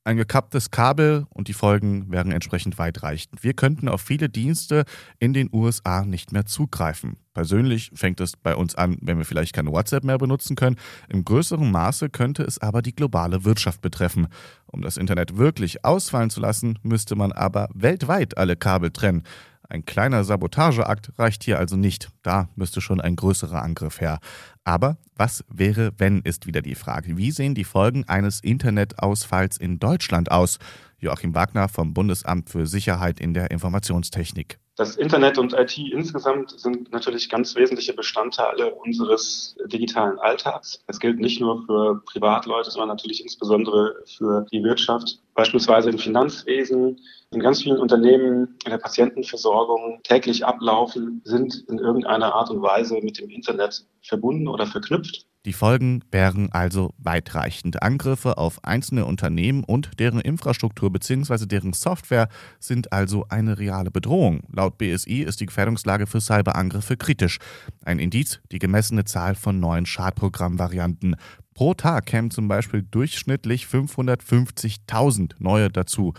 Ein 0.04 0.18
gekapptes 0.18 0.72
Kabel 0.72 1.28
und 1.30 1.48
die 1.48 1.54
Folgen 1.54 2.12
wären 2.12 2.32
entsprechend 2.32 2.80
weitreichend. 2.80 3.44
Wir 3.44 3.54
könnten 3.54 3.88
auf 3.88 4.02
viele 4.02 4.30
Dienste 4.30 4.86
in 5.20 5.32
den 5.32 5.48
USA 5.54 6.06
nicht 6.06 6.32
mehr 6.32 6.48
zugreifen. 6.48 7.18
Persönlich 7.36 7.92
fängt 7.94 8.20
es 8.20 8.36
bei 8.36 8.56
uns 8.56 8.74
an, 8.74 8.98
wenn 9.02 9.20
wir 9.20 9.26
vielleicht 9.26 9.54
kein 9.54 9.68
WhatsApp 9.68 10.04
mehr 10.04 10.18
benutzen 10.18 10.56
können. 10.56 10.78
Im 11.08 11.24
größeren 11.24 11.70
Maße 11.70 12.10
könnte 12.10 12.42
es 12.42 12.58
aber 12.58 12.82
die 12.82 12.96
globale 12.96 13.46
Wirtschaft 13.46 13.82
betreffen. 13.82 14.28
Um 14.66 14.82
das 14.82 14.98
Internet 14.98 15.38
wirklich 15.38 15.86
ausfallen 15.86 16.32
zu 16.32 16.42
lassen, 16.42 16.80
müsste 16.82 17.16
man 17.16 17.32
aber 17.32 17.70
weltweit 17.76 18.40
alle 18.40 18.56
Kabel 18.56 18.90
trennen. 18.90 19.22
Ein 19.72 19.86
kleiner 19.86 20.26
Sabotageakt 20.26 21.18
reicht 21.18 21.46
hier 21.46 21.58
also 21.58 21.78
nicht. 21.78 22.10
Da 22.24 22.50
müsste 22.56 22.82
schon 22.82 23.00
ein 23.00 23.16
größerer 23.16 23.64
Angriff 23.64 24.02
her. 24.02 24.20
Aber 24.66 24.98
was 25.16 25.46
wäre, 25.48 25.94
wenn, 25.98 26.20
ist 26.24 26.46
wieder 26.46 26.62
die 26.62 26.76
Frage. 26.76 27.16
Wie 27.16 27.32
sehen 27.32 27.56
die 27.56 27.64
Folgen 27.64 28.04
eines 28.10 28.42
Internetausfalls 28.42 29.56
in 29.56 29.80
Deutschland 29.80 30.30
aus? 30.30 30.60
Joachim 31.00 31.34
Wagner 31.34 31.70
vom 31.70 31.94
Bundesamt 31.94 32.50
für 32.50 32.68
Sicherheit 32.68 33.22
in 33.22 33.34
der 33.34 33.50
Informationstechnik. 33.50 34.60
Das 34.76 34.98
Internet 34.98 35.38
und 35.38 35.54
IT 35.54 35.78
insgesamt 35.78 36.60
sind 36.60 36.92
natürlich 36.92 37.30
ganz 37.30 37.56
wesentliche 37.56 37.94
Bestandteile 37.94 38.76
unseres 38.76 39.56
digitalen 39.68 40.20
Alltags. 40.20 40.84
Es 40.88 41.00
gilt 41.00 41.20
nicht 41.20 41.40
nur 41.40 41.66
für 41.66 42.02
Privatleute, 42.06 42.72
sondern 42.72 42.90
natürlich 42.90 43.22
insbesondere 43.22 43.96
für 44.18 44.46
die 44.52 44.64
Wirtschaft. 44.64 45.20
Beispielsweise 45.34 45.90
im 45.90 45.98
Finanzwesen, 45.98 47.00
in 47.34 47.40
ganz 47.40 47.64
vielen 47.64 47.80
Unternehmen, 47.80 48.58
in 48.66 48.72
der 48.72 48.78
Patientenversorgung 48.78 50.02
täglich 50.04 50.46
ablaufen, 50.46 51.22
sind 51.24 51.64
in 51.70 51.80
irgendeiner 51.80 52.36
Art 52.36 52.50
und 52.50 52.62
Weise 52.62 53.00
mit 53.02 53.20
dem 53.20 53.30
Internet 53.30 53.86
verbunden 54.02 54.48
oder 54.48 54.68
verknüpft. 54.68 55.26
Die 55.46 55.54
Folgen 55.54 56.04
wären 56.12 56.52
also 56.52 56.92
weitreichend. 57.00 57.82
Angriffe 57.82 58.38
auf 58.38 58.64
einzelne 58.64 59.06
Unternehmen 59.06 59.64
und 59.64 59.90
deren 59.98 60.20
Infrastruktur 60.20 60.92
bzw. 60.92 61.48
deren 61.48 61.74
Software 61.74 62.28
sind 62.60 62.94
also 62.94 63.26
eine 63.30 63.58
reale 63.58 63.90
Bedrohung. 63.90 64.42
Laut 64.54 64.78
BSI 64.78 65.24
ist 65.24 65.40
die 65.40 65.48
Gefährdungslage 65.48 66.06
für 66.06 66.22
Cyberangriffe 66.22 66.96
kritisch. 66.96 67.40
Ein 67.84 67.98
Indiz 67.98 68.40
die 68.52 68.60
gemessene 68.60 69.06
Zahl 69.06 69.34
von 69.34 69.60
neuen 69.60 69.88
Schadprogrammvarianten. 69.88 71.16
Pro 71.56 71.74
Tag 71.74 72.06
kämen 72.06 72.30
zum 72.30 72.48
Beispiel 72.48 72.84
durchschnittlich 72.84 73.66
550.000 73.66 75.34
neue 75.40 75.70
dazu. 75.70 76.14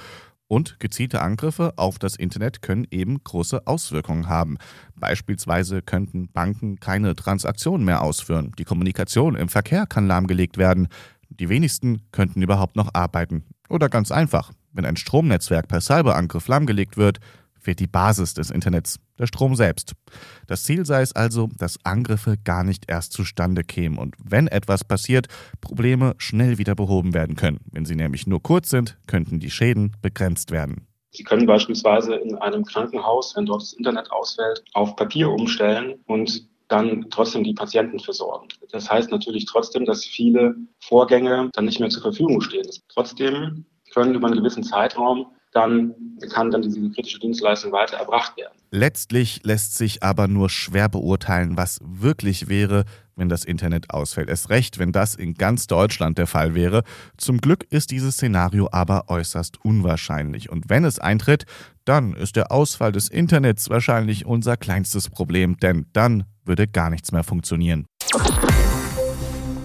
Und 0.53 0.79
gezielte 0.81 1.23
Angriffe 1.23 1.73
auf 1.79 1.99
das 1.99 2.15
Internet 2.15 2.61
können 2.61 2.87
eben 2.91 3.25
große 3.25 3.67
Auswirkungen 3.67 4.29
haben. 4.29 4.59
Beispielsweise 4.95 5.81
könnten 5.81 6.29
Banken 6.29 6.79
keine 6.79 7.17
Transaktionen 7.17 7.87
mehr 7.87 8.03
ausführen. 8.03 8.53
Die 8.59 8.65
Kommunikation 8.65 9.35
im 9.35 9.49
Verkehr 9.49 9.87
kann 9.87 10.07
lahmgelegt 10.07 10.59
werden. 10.59 10.89
Die 11.31 11.49
wenigsten 11.49 12.03
könnten 12.13 12.43
überhaupt 12.43 12.77
noch 12.77 12.91
arbeiten. 12.93 13.45
Oder 13.71 13.89
ganz 13.89 14.13
einfach, 14.13 14.53
wenn 14.75 14.85
ein 14.85 14.99
Stromnetzwerk 14.99 15.69
per 15.69 15.81
Cyberangriff 15.81 16.47
lahmgelegt 16.49 16.99
wird, 16.99 17.21
fehlt 17.63 17.81
die 17.81 17.87
Basis 17.87 18.35
des 18.35 18.51
Internets, 18.51 18.99
der 19.19 19.27
Strom 19.27 19.55
selbst. 19.55 19.93
Das 20.47 20.65
Ziel 20.65 20.85
sei 20.85 21.03
es 21.03 21.15
also, 21.15 21.49
dass 21.57 21.79
Angriffe 21.85 22.37
gar 22.45 22.65
nicht 22.65 22.91
erst 22.91 23.13
zustande 23.13 23.65
kämen 23.65 23.99
und 23.99 24.15
wenn 24.23 24.49
etwas 24.49 24.85
passiert, 24.85 25.29
Probleme 25.61 26.15
schnell 26.19 26.59
wieder 26.59 26.75
behoben 26.75 27.15
werden 27.15 27.37
können. 27.37 27.61
Wenn 27.71 27.85
sie 27.85 27.97
nämlich 27.97 28.27
nur 28.27 28.43
kurz 28.43 28.71
sind, 28.71 28.99
könnten 29.07 29.41
die 29.41 29.51
Schäden 29.51 29.97
begrenzt 30.03 30.51
werden. 30.51 30.87
Sie 31.11 31.25
können 31.25 31.47
beispielsweise 31.47 32.15
in 32.17 32.37
einem 32.37 32.65
Krankenhaus, 32.65 33.37
wenn 33.37 33.47
dort 33.47 33.63
das 33.63 33.75
Internet 33.75 34.11
ausfällt, 34.11 34.65
auf 34.73 34.97
Papier 34.97 35.31
umstellen 35.31 36.01
und 36.07 36.49
dann 36.69 37.07
trotzdem 37.11 37.45
die 37.45 37.53
Patienten 37.53 38.01
versorgen. 38.01 38.49
Das 38.71 38.91
heißt 38.91 39.11
natürlich 39.11 39.45
trotzdem, 39.45 39.85
dass 39.85 40.07
viele 40.07 40.57
Vorgänge 40.81 41.51
dann 41.53 41.67
nicht 41.67 41.81
mehr 41.81 41.91
zur 41.91 42.01
Verfügung 42.01 42.41
stehen. 42.41 42.67
Trotzdem 42.89 43.67
können 43.93 44.15
über 44.15 44.27
einen 44.27 44.39
gewissen 44.39 44.63
Zeitraum 44.63 45.27
dann 45.53 45.95
kann 46.31 46.51
dann 46.51 46.63
diese 46.63 46.81
kritische 46.91 47.19
Dienstleistung 47.19 47.73
weiter 47.73 47.97
erbracht 47.99 48.37
werden. 48.37 48.55
Letztlich 48.71 49.41
lässt 49.45 49.77
sich 49.77 50.03
aber 50.03 50.29
nur 50.29 50.49
schwer 50.49 50.89
beurteilen, 50.89 51.57
was 51.57 51.79
wirklich 51.83 52.49
wäre, 52.49 52.85
wenn 53.17 53.29
das 53.29 53.45
Internet 53.45 53.91
ausfällt. 53.91 54.31
Es 54.31 54.49
recht, 54.49 54.79
wenn 54.79 54.93
das 54.93 55.15
in 55.15 55.35
ganz 55.35 55.67
Deutschland 55.67 56.17
der 56.17 56.27
Fall 56.27 56.55
wäre. 56.55 56.83
Zum 57.19 57.39
Glück 57.39 57.67
ist 57.71 57.91
dieses 57.91 58.15
Szenario 58.15 58.69
aber 58.73 59.09
äußerst 59.09 59.63
unwahrscheinlich. 59.63 60.49
Und 60.49 60.71
wenn 60.71 60.85
es 60.85 60.99
eintritt, 60.99 61.45
dann 61.85 62.15
ist 62.15 62.37
der 62.37 62.51
Ausfall 62.51 62.93
des 62.93 63.09
Internets 63.09 63.69
wahrscheinlich 63.69 64.25
unser 64.25 64.57
kleinstes 64.57 65.11
Problem, 65.11 65.59
denn 65.59 65.87
dann 65.93 66.25
würde 66.45 66.67
gar 66.67 66.89
nichts 66.89 67.13
mehr 67.13 67.25
funktionieren. 67.25 67.87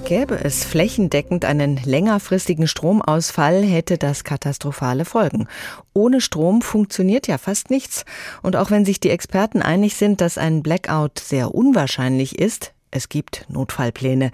Gäbe 0.07 0.39
es 0.41 0.63
flächendeckend 0.63 1.43
einen 1.43 1.75
längerfristigen 1.83 2.69
Stromausfall, 2.69 3.61
hätte 3.61 3.97
das 3.97 4.23
katastrophale 4.23 5.03
Folgen. 5.03 5.49
Ohne 5.93 6.21
Strom 6.21 6.61
funktioniert 6.61 7.27
ja 7.27 7.37
fast 7.37 7.69
nichts. 7.69 8.05
Und 8.41 8.55
auch 8.55 8.71
wenn 8.71 8.85
sich 8.85 9.01
die 9.01 9.09
Experten 9.09 9.61
einig 9.61 9.97
sind, 9.97 10.21
dass 10.21 10.37
ein 10.37 10.63
Blackout 10.63 11.19
sehr 11.19 11.53
unwahrscheinlich 11.53 12.39
ist, 12.39 12.71
es 12.89 13.09
gibt 13.09 13.47
Notfallpläne. 13.49 14.31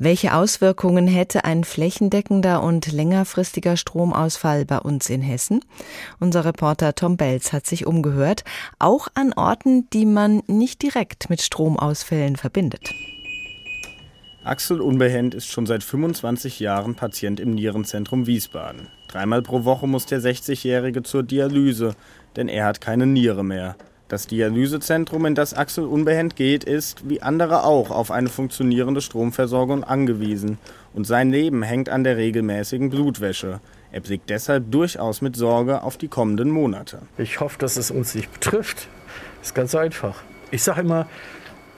Welche 0.00 0.34
Auswirkungen 0.34 1.06
hätte 1.06 1.44
ein 1.44 1.62
flächendeckender 1.62 2.60
und 2.60 2.90
längerfristiger 2.90 3.76
Stromausfall 3.76 4.64
bei 4.64 4.80
uns 4.80 5.08
in 5.08 5.22
Hessen? 5.22 5.64
Unser 6.18 6.44
Reporter 6.44 6.96
Tom 6.96 7.16
Belz 7.16 7.52
hat 7.52 7.64
sich 7.64 7.86
umgehört, 7.86 8.42
auch 8.80 9.06
an 9.14 9.32
Orten, 9.34 9.88
die 9.90 10.04
man 10.04 10.42
nicht 10.48 10.82
direkt 10.82 11.30
mit 11.30 11.40
Stromausfällen 11.42 12.34
verbindet. 12.34 12.90
Axel 14.44 14.80
Unbehend 14.80 15.36
ist 15.36 15.46
schon 15.46 15.66
seit 15.66 15.84
25 15.84 16.58
Jahren 16.58 16.96
Patient 16.96 17.38
im 17.38 17.54
Nierenzentrum 17.54 18.26
Wiesbaden. 18.26 18.88
Dreimal 19.06 19.40
pro 19.40 19.64
Woche 19.64 19.86
muss 19.86 20.04
der 20.06 20.20
60-Jährige 20.20 21.04
zur 21.04 21.22
Dialyse, 21.22 21.94
denn 22.34 22.48
er 22.48 22.64
hat 22.64 22.80
keine 22.80 23.06
Niere 23.06 23.44
mehr. 23.44 23.76
Das 24.08 24.26
Dialysezentrum, 24.26 25.26
in 25.26 25.36
das 25.36 25.54
Axel 25.54 25.84
Unbehend 25.84 26.34
geht, 26.34 26.64
ist, 26.64 27.08
wie 27.08 27.22
andere 27.22 27.62
auch, 27.62 27.92
auf 27.92 28.10
eine 28.10 28.28
funktionierende 28.28 29.00
Stromversorgung 29.00 29.84
angewiesen. 29.84 30.58
Und 30.92 31.06
sein 31.06 31.30
Leben 31.30 31.62
hängt 31.62 31.88
an 31.88 32.02
der 32.02 32.16
regelmäßigen 32.16 32.90
Blutwäsche. 32.90 33.60
Er 33.92 34.00
blickt 34.00 34.28
deshalb 34.28 34.72
durchaus 34.72 35.22
mit 35.22 35.36
Sorge 35.36 35.82
auf 35.82 35.98
die 35.98 36.08
kommenden 36.08 36.50
Monate. 36.50 36.98
Ich 37.16 37.38
hoffe, 37.38 37.60
dass 37.60 37.76
es 37.76 37.92
uns 37.92 38.16
nicht 38.16 38.32
betrifft. 38.32 38.88
Ist 39.40 39.54
ganz 39.54 39.76
einfach. 39.76 40.20
Ich 40.50 40.64
sage 40.64 40.80
immer, 40.80 41.06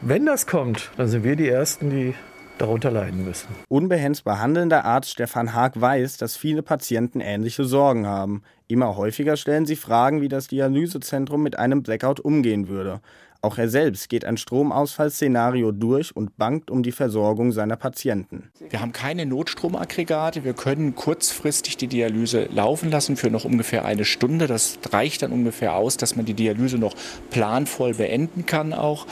wenn 0.01 0.25
das 0.25 0.47
kommt, 0.47 0.91
dann 0.97 1.09
sind 1.09 1.25
wir 1.25 1.37
die 1.37 1.49
Ersten, 1.49 1.91
die 1.91 2.15
darunter 2.59 2.91
leiden 2.91 3.25
müssen. 3.25 3.49
Unbehens 3.69 4.23
behandelnder 4.23 4.85
Arzt 4.85 5.11
Stefan 5.11 5.55
Haag 5.55 5.81
weiß, 5.81 6.17
dass 6.17 6.37
viele 6.37 6.63
Patienten 6.63 7.21
ähnliche 7.21 7.65
Sorgen 7.65 8.07
haben. 8.07 8.43
Immer 8.67 8.97
häufiger 8.97 9.37
stellen 9.37 9.67
sie 9.67 9.77
Fragen, 9.77 10.21
wie 10.21 10.29
das 10.29 10.49
Dialysezentrum 10.49 11.43
mit 11.43 11.59
einem 11.59 11.83
Blackout 11.83 12.21
umgehen 12.21 12.69
würde. 12.69 13.01
Auch 13.45 13.59
er 13.59 13.69
selbst 13.69 14.09
geht 14.09 14.25
ein 14.25 14.39
Stromausfallszenario 14.39 15.71
durch 15.71 16.17
und 16.17 16.39
bangt 16.39 16.71
um 16.71 16.83
die 16.83 16.93
Versorgung 16.93 17.53
seiner 17.53 17.77
Patienten. 17.77 18.51
Wir 18.71 18.81
haben 18.81 18.93
keine 18.93 19.27
Notstromaggregate. 19.27 20.45
Wir 20.45 20.55
können 20.55 20.95
kurzfristig 20.95 21.77
die 21.77 21.87
Dialyse 21.87 22.49
laufen 22.51 22.91
lassen 22.91 23.17
für 23.17 23.29
noch 23.29 23.45
ungefähr 23.45 23.85
eine 23.85 24.07
Stunde. 24.07 24.47
Das 24.47 24.79
reicht 24.91 25.21
dann 25.21 25.31
ungefähr 25.31 25.75
aus, 25.75 25.99
dass 25.99 26.17
man 26.17 26.25
die 26.25 26.33
Dialyse 26.33 26.79
noch 26.79 26.95
planvoll 27.29 27.93
beenden 27.93 28.47
kann 28.47 28.73
auch. 28.73 29.07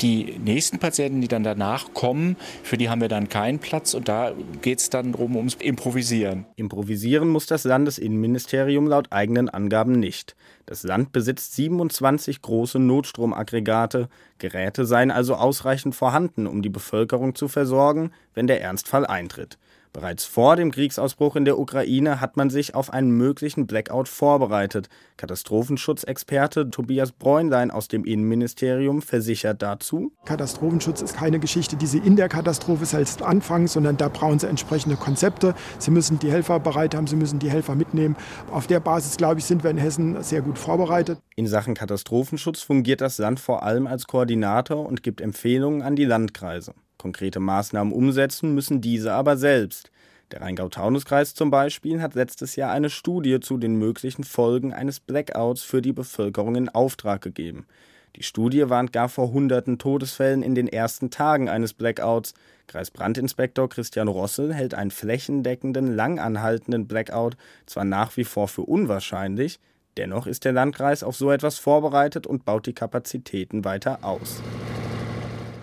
Die 0.00 0.38
nächsten 0.42 0.78
Patienten, 0.78 1.20
die 1.20 1.28
dann 1.28 1.42
danach 1.42 1.92
kommen, 1.92 2.36
für 2.62 2.78
die 2.78 2.88
haben 2.88 3.02
wir 3.02 3.08
dann 3.08 3.28
keinen 3.28 3.58
Platz 3.58 3.92
und 3.92 4.08
da 4.08 4.32
geht 4.62 4.78
es 4.78 4.88
dann 4.88 5.12
darum 5.12 5.36
ums 5.36 5.52
Improvisieren. 5.56 6.46
Improvisieren 6.56 7.28
muss 7.28 7.44
das 7.44 7.64
Landesinnenministerium 7.64 8.86
laut 8.86 9.08
eigenen 9.12 9.50
Angaben 9.50 10.00
nicht. 10.00 10.34
Das 10.66 10.82
Land 10.82 11.12
besitzt 11.12 11.54
27 11.54 12.42
große 12.42 12.80
Notstromaggregate. 12.80 14.08
Geräte 14.38 14.84
seien 14.84 15.12
also 15.12 15.36
ausreichend 15.36 15.94
vorhanden, 15.94 16.48
um 16.48 16.60
die 16.60 16.68
Bevölkerung 16.68 17.36
zu 17.36 17.46
versorgen, 17.46 18.10
wenn 18.34 18.48
der 18.48 18.60
Ernstfall 18.60 19.06
eintritt. 19.06 19.58
Bereits 19.96 20.26
vor 20.26 20.56
dem 20.56 20.72
Kriegsausbruch 20.72 21.36
in 21.36 21.46
der 21.46 21.58
Ukraine 21.58 22.20
hat 22.20 22.36
man 22.36 22.50
sich 22.50 22.74
auf 22.74 22.92
einen 22.92 23.12
möglichen 23.12 23.66
Blackout 23.66 24.08
vorbereitet. 24.08 24.90
Katastrophenschutzexperte 25.16 26.68
Tobias 26.68 27.12
Bräunlein 27.12 27.70
aus 27.70 27.88
dem 27.88 28.04
Innenministerium 28.04 29.00
versichert 29.00 29.62
dazu: 29.62 30.12
Katastrophenschutz 30.26 31.00
ist 31.00 31.16
keine 31.16 31.38
Geschichte, 31.38 31.76
die 31.76 31.86
Sie 31.86 31.96
in 31.96 32.14
der 32.14 32.28
Katastrophe 32.28 32.84
selbst 32.84 33.22
anfangen, 33.22 33.68
sondern 33.68 33.96
da 33.96 34.10
brauchen 34.10 34.38
Sie 34.38 34.46
entsprechende 34.46 34.96
Konzepte. 34.96 35.54
Sie 35.78 35.90
müssen 35.90 36.18
die 36.18 36.30
Helfer 36.30 36.60
bereit 36.60 36.94
haben, 36.94 37.06
Sie 37.06 37.16
müssen 37.16 37.38
die 37.38 37.48
Helfer 37.48 37.74
mitnehmen. 37.74 38.16
Auf 38.50 38.66
der 38.66 38.80
Basis, 38.80 39.16
glaube 39.16 39.40
ich, 39.40 39.46
sind 39.46 39.64
wir 39.64 39.70
in 39.70 39.78
Hessen 39.78 40.22
sehr 40.22 40.42
gut 40.42 40.58
vorbereitet. 40.58 41.20
In 41.36 41.46
Sachen 41.46 41.72
Katastrophenschutz 41.72 42.60
fungiert 42.60 43.00
das 43.00 43.16
Land 43.16 43.40
vor 43.40 43.62
allem 43.62 43.86
als 43.86 44.06
Koordinator 44.06 44.84
und 44.84 45.02
gibt 45.02 45.22
Empfehlungen 45.22 45.80
an 45.80 45.96
die 45.96 46.04
Landkreise. 46.04 46.74
Konkrete 47.06 47.38
Maßnahmen 47.38 47.92
umsetzen 47.92 48.52
müssen 48.52 48.80
diese 48.80 49.12
aber 49.12 49.36
selbst. 49.36 49.92
Der 50.32 50.40
Rheingau-Taunus-Kreis 50.40 51.34
zum 51.34 51.52
Beispiel 51.52 52.02
hat 52.02 52.16
letztes 52.16 52.56
Jahr 52.56 52.72
eine 52.72 52.90
Studie 52.90 53.38
zu 53.38 53.58
den 53.58 53.76
möglichen 53.76 54.24
Folgen 54.24 54.74
eines 54.74 54.98
Blackouts 54.98 55.62
für 55.62 55.80
die 55.80 55.92
Bevölkerung 55.92 56.56
in 56.56 56.68
Auftrag 56.68 57.22
gegeben. 57.22 57.64
Die 58.16 58.24
Studie 58.24 58.68
warnt 58.70 58.92
gar 58.92 59.08
vor 59.08 59.30
hunderten 59.30 59.78
Todesfällen 59.78 60.42
in 60.42 60.56
den 60.56 60.66
ersten 60.66 61.10
Tagen 61.10 61.48
eines 61.48 61.74
Blackouts. 61.74 62.34
Kreisbrandinspektor 62.66 63.68
Christian 63.68 64.08
Rossel 64.08 64.52
hält 64.52 64.74
einen 64.74 64.90
flächendeckenden, 64.90 65.94
langanhaltenden 65.94 66.88
Blackout 66.88 67.36
zwar 67.66 67.84
nach 67.84 68.16
wie 68.16 68.24
vor 68.24 68.48
für 68.48 68.62
unwahrscheinlich, 68.62 69.60
dennoch 69.96 70.26
ist 70.26 70.44
der 70.44 70.52
Landkreis 70.52 71.04
auf 71.04 71.14
so 71.14 71.30
etwas 71.30 71.60
vorbereitet 71.60 72.26
und 72.26 72.44
baut 72.44 72.66
die 72.66 72.74
Kapazitäten 72.74 73.64
weiter 73.64 74.02
aus. 74.02 74.42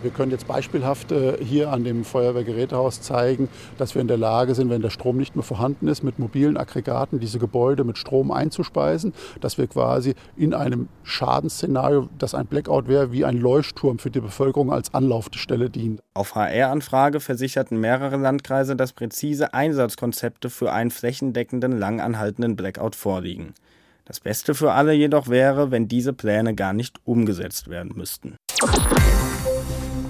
Wir 0.03 0.11
können 0.11 0.31
jetzt 0.31 0.47
beispielhaft 0.47 1.13
äh, 1.13 1.37
hier 1.41 1.71
an 1.71 1.85
dem 1.85 2.03
Feuerwehrgerätehaus 2.03 3.01
zeigen, 3.01 3.47
dass 3.77 3.95
wir 3.95 4.01
in 4.01 4.09
der 4.09 4.17
Lage 4.17 4.53
sind, 4.53 4.69
wenn 4.69 4.81
der 4.81 4.89
Strom 4.89 5.15
nicht 5.15 5.37
mehr 5.37 5.43
vorhanden 5.43 5.87
ist, 5.87 6.03
mit 6.03 6.19
mobilen 6.19 6.57
Aggregaten 6.57 7.21
diese 7.21 7.39
Gebäude 7.39 7.85
mit 7.85 7.97
Strom 7.97 8.29
einzuspeisen, 8.29 9.13
dass 9.39 9.57
wir 9.57 9.67
quasi 9.67 10.13
in 10.35 10.53
einem 10.53 10.89
Schadensszenario, 11.03 12.09
das 12.17 12.35
ein 12.35 12.47
Blackout 12.47 12.89
wäre, 12.89 13.13
wie 13.13 13.23
ein 13.23 13.37
Leuchtturm 13.37 13.97
für 13.97 14.11
die 14.11 14.19
Bevölkerung 14.19 14.73
als 14.73 14.93
Anlaufstelle 14.93 15.69
dient. 15.69 16.01
Auf 16.13 16.35
HR-Anfrage 16.35 17.21
versicherten 17.21 17.79
mehrere 17.79 18.17
Landkreise, 18.17 18.75
dass 18.75 18.91
präzise 18.91 19.53
Einsatzkonzepte 19.53 20.49
für 20.49 20.73
einen 20.73 20.91
flächendeckenden, 20.91 21.79
langanhaltenden 21.79 22.57
Blackout 22.57 22.97
vorliegen. 22.97 23.53
Das 24.05 24.19
Beste 24.19 24.53
für 24.53 24.73
alle 24.73 24.91
jedoch 24.91 25.29
wäre, 25.29 25.71
wenn 25.71 25.87
diese 25.87 26.11
Pläne 26.11 26.55
gar 26.55 26.73
nicht 26.73 26.99
umgesetzt 27.05 27.69
werden 27.69 27.93
müssten. 27.95 28.35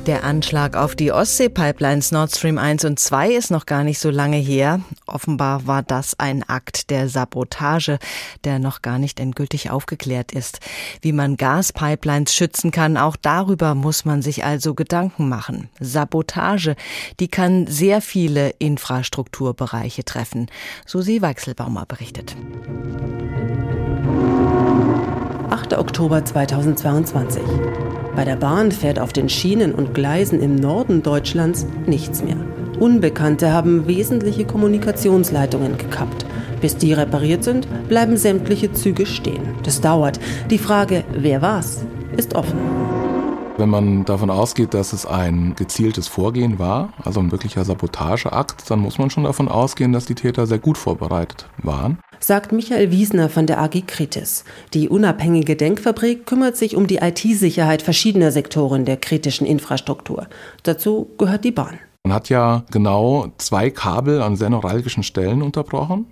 Der 0.06 0.26
Anschlag 0.26 0.76
auf 0.76 0.98
die 0.98 1.14
Ostsee-Pipelines 1.14 2.12
Nord 2.12 2.36
Stream 2.36 2.58
1 2.58 2.84
und 2.84 3.00
2 3.00 3.36
ist 3.36 3.52
noch 3.52 3.66
gar 3.66 3.86
nicht 3.86 4.00
so 4.00 4.10
lange 4.10 4.36
her. 4.36 4.82
Offenbar 5.08 5.66
war 5.66 5.82
das 5.82 6.20
ein 6.20 6.44
Akt 6.44 6.90
der 6.90 7.08
Sabotage, 7.08 8.00
der 8.44 8.60
noch 8.60 8.82
gar 8.82 9.00
nicht 9.00 9.22
endgültig 9.22 9.70
aufgeklärt 9.70 10.34
ist. 10.34 10.60
Wie 11.00 11.14
man 11.14 11.38
Gaspipelines 11.38 12.36
schützen 12.36 12.72
kann, 12.72 12.98
auch 12.98 13.16
darüber 13.16 13.76
muss 13.76 14.04
man 14.04 14.22
sich 14.22 14.44
also 14.44 14.74
Gedanken 14.74 15.30
machen. 15.30 15.70
Sabotage, 15.80 16.76
die 17.22 17.30
kann 17.30 17.66
sehr 17.68 18.02
viele 18.02 18.50
Infrastrukturbereiche 18.60 20.04
treffen. 20.04 20.48
Susi 20.86 21.22
Weichselbaumer 21.22 21.86
berichtet. 21.86 22.36
8. 25.50 25.78
Oktober 25.78 26.26
2022. 26.26 27.42
Bei 28.16 28.26
der 28.26 28.36
Bahn 28.36 28.72
fährt 28.72 29.00
auf 29.00 29.12
den 29.12 29.28
Schienen 29.28 29.74
und 29.74 29.96
Gleisen 29.96 30.40
im 30.40 30.56
Norden 30.56 31.02
Deutschlands 31.02 31.66
nichts 31.88 32.24
mehr. 32.24 32.38
Unbekannte 32.80 33.52
haben 33.52 33.88
wesentliche 33.88 34.46
Kommunikationsleitungen 34.46 35.80
gekappt. 35.80 36.26
Bis 36.62 36.78
die 36.78 36.94
repariert 36.94 37.44
sind, 37.44 37.68
bleiben 37.90 38.16
sämtliche 38.16 38.72
Züge 38.72 39.08
stehen. 39.08 39.42
Das 39.64 39.82
dauert. 39.82 40.20
Die 40.52 40.60
Frage, 40.60 41.04
wer 41.14 41.42
war's, 41.42 41.86
ist 42.16 42.36
offen. 42.36 42.60
Wenn 43.58 43.70
man 43.70 44.06
davon 44.06 44.30
ausgeht, 44.30 44.76
dass 44.76 44.94
es 44.94 45.08
ein 45.08 45.56
gezieltes 45.56 46.08
Vorgehen 46.08 46.60
war, 46.60 46.94
also 47.04 47.20
ein 47.20 47.32
wirklicher 47.32 47.66
Sabotageakt, 47.66 48.70
dann 48.70 48.80
muss 48.80 49.00
man 49.00 49.10
schon 49.10 49.24
davon 49.24 49.48
ausgehen, 49.48 49.92
dass 49.92 50.06
die 50.06 50.16
Täter 50.16 50.46
sehr 50.46 50.60
gut 50.60 50.78
vorbereitet 50.78 51.48
waren 51.64 51.98
sagt 52.24 52.54
Michael 52.54 52.90
Wiesner 52.92 53.28
von 53.28 53.48
der 53.48 53.60
AG 53.60 53.86
Kritis. 53.86 54.46
Die 54.74 54.88
unabhängige 54.88 55.56
Denkfabrik 55.58 56.26
kümmert 56.26 56.56
sich 56.56 56.76
um 56.76 56.88
die 56.88 56.98
IT-Sicherheit 56.98 57.82
verschiedener 57.82 58.32
Sektoren 58.32 58.86
der 58.86 58.98
kritischen 58.98 59.46
Infrastruktur. 59.46 60.28
Dazu 60.64 61.10
gehört 61.18 61.44
die 61.44 61.52
Bahn. 61.52 61.80
Man 62.06 62.14
hat 62.14 62.30
ja 62.30 62.64
genau 62.72 63.28
zwei 63.38 63.70
Kabel 63.70 64.22
an 64.22 64.38
sehr 64.38 64.50
neuralgischen 64.50 65.04
Stellen 65.04 65.42
unterbrochen. 65.42 66.06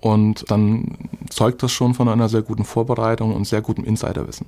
Und 0.00 0.50
dann 0.50 0.96
zeugt 1.30 1.62
das 1.62 1.70
schon 1.70 1.94
von 1.94 2.08
einer 2.08 2.28
sehr 2.28 2.42
guten 2.42 2.64
Vorbereitung 2.64 3.32
und 3.34 3.46
sehr 3.46 3.62
gutem 3.62 3.84
Insiderwissen. 3.84 4.46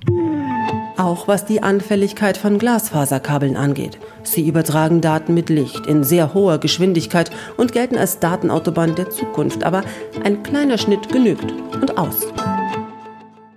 Auch 0.97 1.27
was 1.27 1.43
die 1.43 1.61
Anfälligkeit 1.61 2.37
von 2.37 2.57
Glasfaserkabeln 2.57 3.57
angeht. 3.57 3.99
Sie 4.23 4.47
übertragen 4.47 5.01
Daten 5.01 5.33
mit 5.33 5.49
Licht 5.49 5.85
in 5.87 6.05
sehr 6.05 6.33
hoher 6.33 6.57
Geschwindigkeit 6.57 7.31
und 7.57 7.73
gelten 7.73 7.97
als 7.97 8.19
Datenautobahn 8.19 8.95
der 8.95 9.09
Zukunft. 9.09 9.65
Aber 9.65 9.83
ein 10.23 10.41
kleiner 10.41 10.77
Schnitt 10.77 11.09
genügt 11.09 11.53
und 11.73 11.97
aus. 11.97 12.27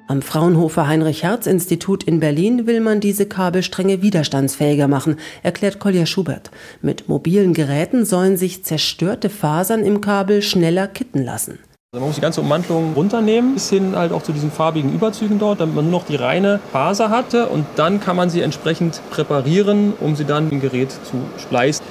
Am 0.09 0.23
Fraunhofer 0.23 0.89
Heinrich-Herz-Institut 0.89 2.03
in 2.03 2.19
Berlin 2.19 2.67
will 2.67 2.81
man 2.81 2.99
diese 2.99 3.27
Kabelstränge 3.27 4.03
widerstandsfähiger 4.03 4.89
machen, 4.89 5.17
erklärt 5.43 5.79
Kolja 5.79 6.07
Schubert. 6.07 6.51
Mit 6.81 7.09
mobilen 7.09 7.53
Geräten 7.53 8.05
sollen 8.05 8.37
sich 8.37 8.65
zerstörte 8.65 9.29
Fasern 9.29 9.85
im 9.85 10.01
Kabel 10.01 10.43
schneller 10.43 10.89
kitten 10.89 11.23
lassen. 11.23 11.59
Also 11.91 12.03
man 12.03 12.11
muss 12.11 12.17
die 12.17 12.21
ganze 12.21 12.43
Ummantelung 12.43 12.93
runternehmen, 12.93 13.55
bis 13.55 13.71
hin 13.71 13.97
halt 13.97 14.13
auch 14.13 14.23
zu 14.23 14.33
diesen 14.33 14.51
farbigen 14.51 14.93
Überzügen 14.93 15.39
dort, 15.39 15.61
damit 15.61 15.75
man 15.75 15.87
nur 15.87 16.01
noch 16.01 16.07
die 16.07 16.17
reine 16.17 16.61
Faser 16.71 17.09
hatte 17.09 17.47
und 17.47 17.65
dann 17.77 17.99
kann 17.99 18.15
man 18.15 18.29
sie 18.29 18.43
entsprechend 18.43 19.01
präparieren, 19.09 19.95
um 19.99 20.15
sie 20.15 20.27
dann 20.27 20.51
im 20.51 20.61
Gerät 20.61 20.91
zu 20.91 21.17
spleißen. 21.39 21.83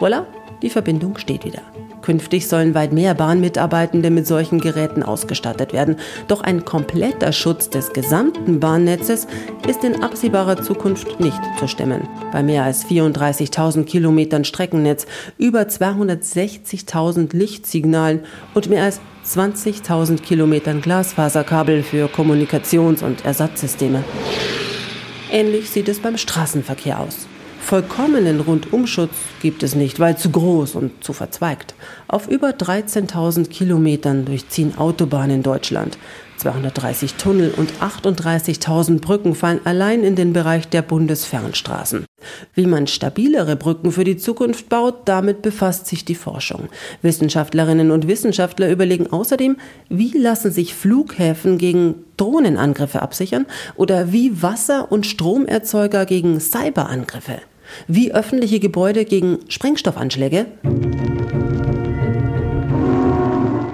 Voilà, 0.00 0.24
die 0.62 0.70
Verbindung 0.70 1.18
steht 1.18 1.44
wieder. 1.44 1.62
Künftig 2.02 2.46
sollen 2.46 2.74
weit 2.74 2.92
mehr 2.92 3.14
Bahnmitarbeitende 3.14 4.10
mit 4.10 4.28
solchen 4.28 4.60
Geräten 4.60 5.02
ausgestattet 5.02 5.72
werden. 5.72 5.96
Doch 6.28 6.40
ein 6.40 6.64
kompletter 6.64 7.32
Schutz 7.32 7.68
des 7.68 7.92
gesamten 7.92 8.60
Bahnnetzes 8.60 9.26
ist 9.66 9.82
in 9.82 10.02
absehbarer 10.02 10.62
Zukunft 10.62 11.18
nicht 11.18 11.40
zu 11.58 11.66
stemmen. 11.66 12.08
Bei 12.30 12.44
mehr 12.44 12.62
als 12.62 12.86
34.000 12.86 13.84
Kilometern 13.84 14.44
Streckennetz, 14.44 15.06
über 15.36 15.62
260.000 15.62 17.36
Lichtsignalen 17.36 18.20
und 18.54 18.68
mehr 18.68 18.84
als 18.84 19.00
20.000 19.26 20.22
Kilometern 20.22 20.80
Glasfaserkabel 20.80 21.82
für 21.82 22.06
Kommunikations- 22.06 23.02
und 23.02 23.24
Ersatzsysteme. 23.24 24.04
Ähnlich 25.32 25.70
sieht 25.70 25.88
es 25.88 25.98
beim 25.98 26.16
Straßenverkehr 26.16 27.00
aus. 27.00 27.26
Vollkommenen 27.66 28.38
Rundumschutz 28.38 29.10
gibt 29.42 29.64
es 29.64 29.74
nicht, 29.74 29.98
weil 29.98 30.16
zu 30.16 30.30
groß 30.30 30.76
und 30.76 31.02
zu 31.02 31.12
verzweigt. 31.12 31.74
Auf 32.06 32.28
über 32.28 32.50
13.000 32.50 33.48
Kilometern 33.48 34.24
durchziehen 34.24 34.78
Autobahnen 34.78 35.42
Deutschland. 35.42 35.98
230 36.36 37.14
Tunnel 37.14 37.52
und 37.56 37.72
38.000 37.80 39.00
Brücken 39.00 39.34
fallen 39.34 39.58
allein 39.64 40.04
in 40.04 40.14
den 40.14 40.32
Bereich 40.32 40.68
der 40.68 40.82
Bundesfernstraßen. 40.82 42.04
Wie 42.54 42.66
man 42.66 42.86
stabilere 42.86 43.56
Brücken 43.56 43.90
für 43.90 44.04
die 44.04 44.16
Zukunft 44.16 44.68
baut, 44.68 45.00
damit 45.06 45.42
befasst 45.42 45.88
sich 45.88 46.04
die 46.04 46.14
Forschung. 46.14 46.68
Wissenschaftlerinnen 47.02 47.90
und 47.90 48.06
Wissenschaftler 48.06 48.70
überlegen 48.70 49.08
außerdem, 49.08 49.56
wie 49.88 50.16
lassen 50.16 50.52
sich 50.52 50.72
Flughäfen 50.72 51.58
gegen 51.58 51.96
Drohnenangriffe 52.16 53.02
absichern 53.02 53.44
oder 53.74 54.12
wie 54.12 54.40
Wasser- 54.40 54.92
und 54.92 55.04
Stromerzeuger 55.04 56.06
gegen 56.06 56.38
Cyberangriffe. 56.38 57.40
Wie 57.88 58.12
öffentliche 58.12 58.60
Gebäude 58.60 59.04
gegen 59.04 59.38
Sprengstoffanschläge? 59.48 60.46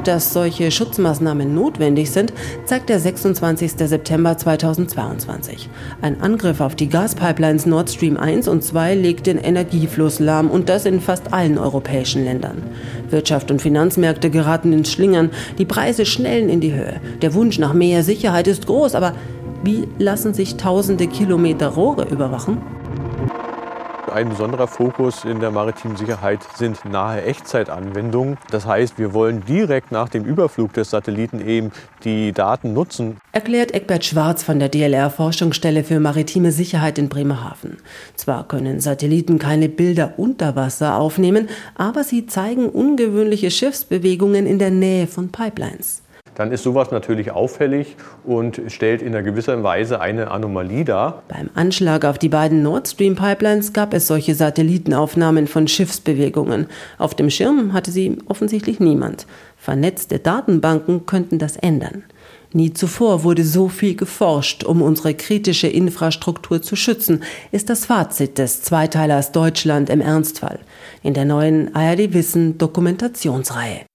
Dass 0.05 0.33
solche 0.33 0.73
Schutzmaßnahmen 0.73 1.55
notwendig 1.55 2.11
sind, 2.11 2.33
zeigt 2.65 2.89
der 2.89 2.99
26. 2.99 3.73
September 3.73 4.37
2022. 4.37 5.69
Ein 6.01 6.21
Angriff 6.21 6.61
auf 6.61 6.75
die 6.75 6.89
Gaspipelines 6.89 7.67
Nord 7.67 7.89
Stream 7.89 8.17
1 8.17 8.49
und 8.49 8.65
2 8.65 8.97
legt 8.97 9.29
den 9.29 9.39
Energiefluss 9.39 10.19
lahm 10.19 10.51
und 10.51 10.69
das 10.69 10.87
in 10.87 11.01
fast 11.01 11.33
allen 11.33 11.57
europäischen 11.57 12.25
Ländern. 12.25 12.65
Wirtschaft 13.11 13.53
und 13.53 13.63
Finanzmärkte 13.63 14.31
geraten 14.31 14.73
ins 14.73 14.91
Schlingern, 14.91 15.31
die 15.59 15.67
Preise 15.67 16.05
schnellen 16.05 16.49
in 16.49 16.61
die 16.61 16.75
Höhe. 16.75 17.01
Der 17.21 17.35
Wunsch 17.35 17.61
nach 17.61 17.73
mehr 17.73 18.03
Sicherheit 18.03 18.49
ist 18.49 18.67
groß, 18.67 18.97
aber 18.97 19.15
wie 19.63 19.87
lassen 19.99 20.35
sich 20.35 20.57
tausende 20.57 21.07
Kilometer 21.07 21.69
Rohre 21.69 22.09
überwachen? 22.09 22.59
Ein 24.11 24.29
besonderer 24.29 24.67
Fokus 24.67 25.25
in 25.25 25.41
der 25.41 25.51
maritimen 25.51 25.97
Sicherheit 25.97 26.41
sind 26.57 26.85
nahe 26.85 27.23
Echtzeitanwendungen. 27.23 28.37
Das 28.51 28.67
heißt, 28.67 28.99
wir 28.99 29.15
wollen 29.15 29.45
direkt 29.47 29.93
nach 29.93 30.09
dem 30.09 30.25
Überflug 30.25 30.73
des 30.73 30.91
Satelliten 30.91 31.47
eben 31.47 31.71
die 32.05 32.33
Daten 32.33 32.73
nutzen. 32.73 33.19
Erklärt 33.33 33.73
Eckbert 33.73 34.05
Schwarz 34.05 34.43
von 34.43 34.59
der 34.59 34.69
DLR 34.69 35.09
Forschungsstelle 35.09 35.85
für 35.85 36.01
maritime 36.01 36.53
Sicherheit 36.53 36.99
in 36.99 37.09
Bremerhaven. 37.09 37.79
Zwar 38.17 38.47
können 38.49 38.81
Satelliten 38.81 39.39
keine 39.39 39.69
Bilder 39.69 40.15
unter 40.17 40.57
Wasser 40.57 40.97
aufnehmen, 40.97 41.49
aber 41.75 42.05
sie 42.05 42.27
zeigen 42.27 42.69
ungewöhnliche 42.69 43.51
Schiffsbewegungen 43.51 44.47
in 44.47 44.59
der 44.59 44.71
Nähe 44.71 45.07
von 45.07 45.31
Pipelines 45.31 46.02
dann 46.35 46.53
ist 46.53 46.63
sowas 46.63 46.91
natürlich 46.91 47.31
auffällig 47.31 47.97
und 48.25 48.61
stellt 48.69 49.03
in 49.03 49.09
einer 49.09 49.23
gewisser 49.23 49.63
Weise 49.63 50.01
eine 50.01 50.31
Anomalie 50.31 50.85
dar. 50.85 51.23
Beim 51.29 51.51
Anschlag 51.55 52.05
auf 52.05 52.19
die 52.19 52.29
beiden 52.29 52.63
Nord 52.63 52.89
Stream 52.89 53.17
Pipelines 53.17 53.73
gab 53.73 53.95
es 53.95 54.07
solche 54.07 54.35
Satellitenaufnahmen 54.35 55.47
von 55.47 55.69
Schiffsbewegungen. 55.69 56.67
Auf 56.99 57.15
dem 57.15 57.31
Schirm 57.31 57.73
hatte 57.73 57.91
sie 57.91 58.19
offensichtlich 58.27 58.81
niemand. 58.81 59.27
Vernetzte 59.57 60.19
Datenbanken 60.19 61.07
könnten 61.07 61.39
das 61.39 61.57
ändern. 61.57 62.05
Nie 62.55 62.75
zuvor 62.75 63.25
wurde 63.25 63.45
so 63.45 63.69
viel 63.69 63.97
geforscht, 63.97 64.65
um 64.65 64.83
unsere 64.83 65.15
kritische 65.15 65.69
Infrastruktur 65.69 66.61
zu 66.61 66.77
schützen, 66.77 67.23
ist 67.51 67.71
das 67.71 67.87
Fazit 67.87 68.37
des 68.37 68.63
Zweiteilers 68.63 69.33
Deutschland 69.33 69.89
im 69.89 70.03
Ernstfall 70.03 70.59
in 71.03 71.15
der 71.15 71.25
neuen 71.25 71.75
ARD 71.75 72.13
Wissen 72.13 72.59
Dokumentationsreihe. 72.59 73.87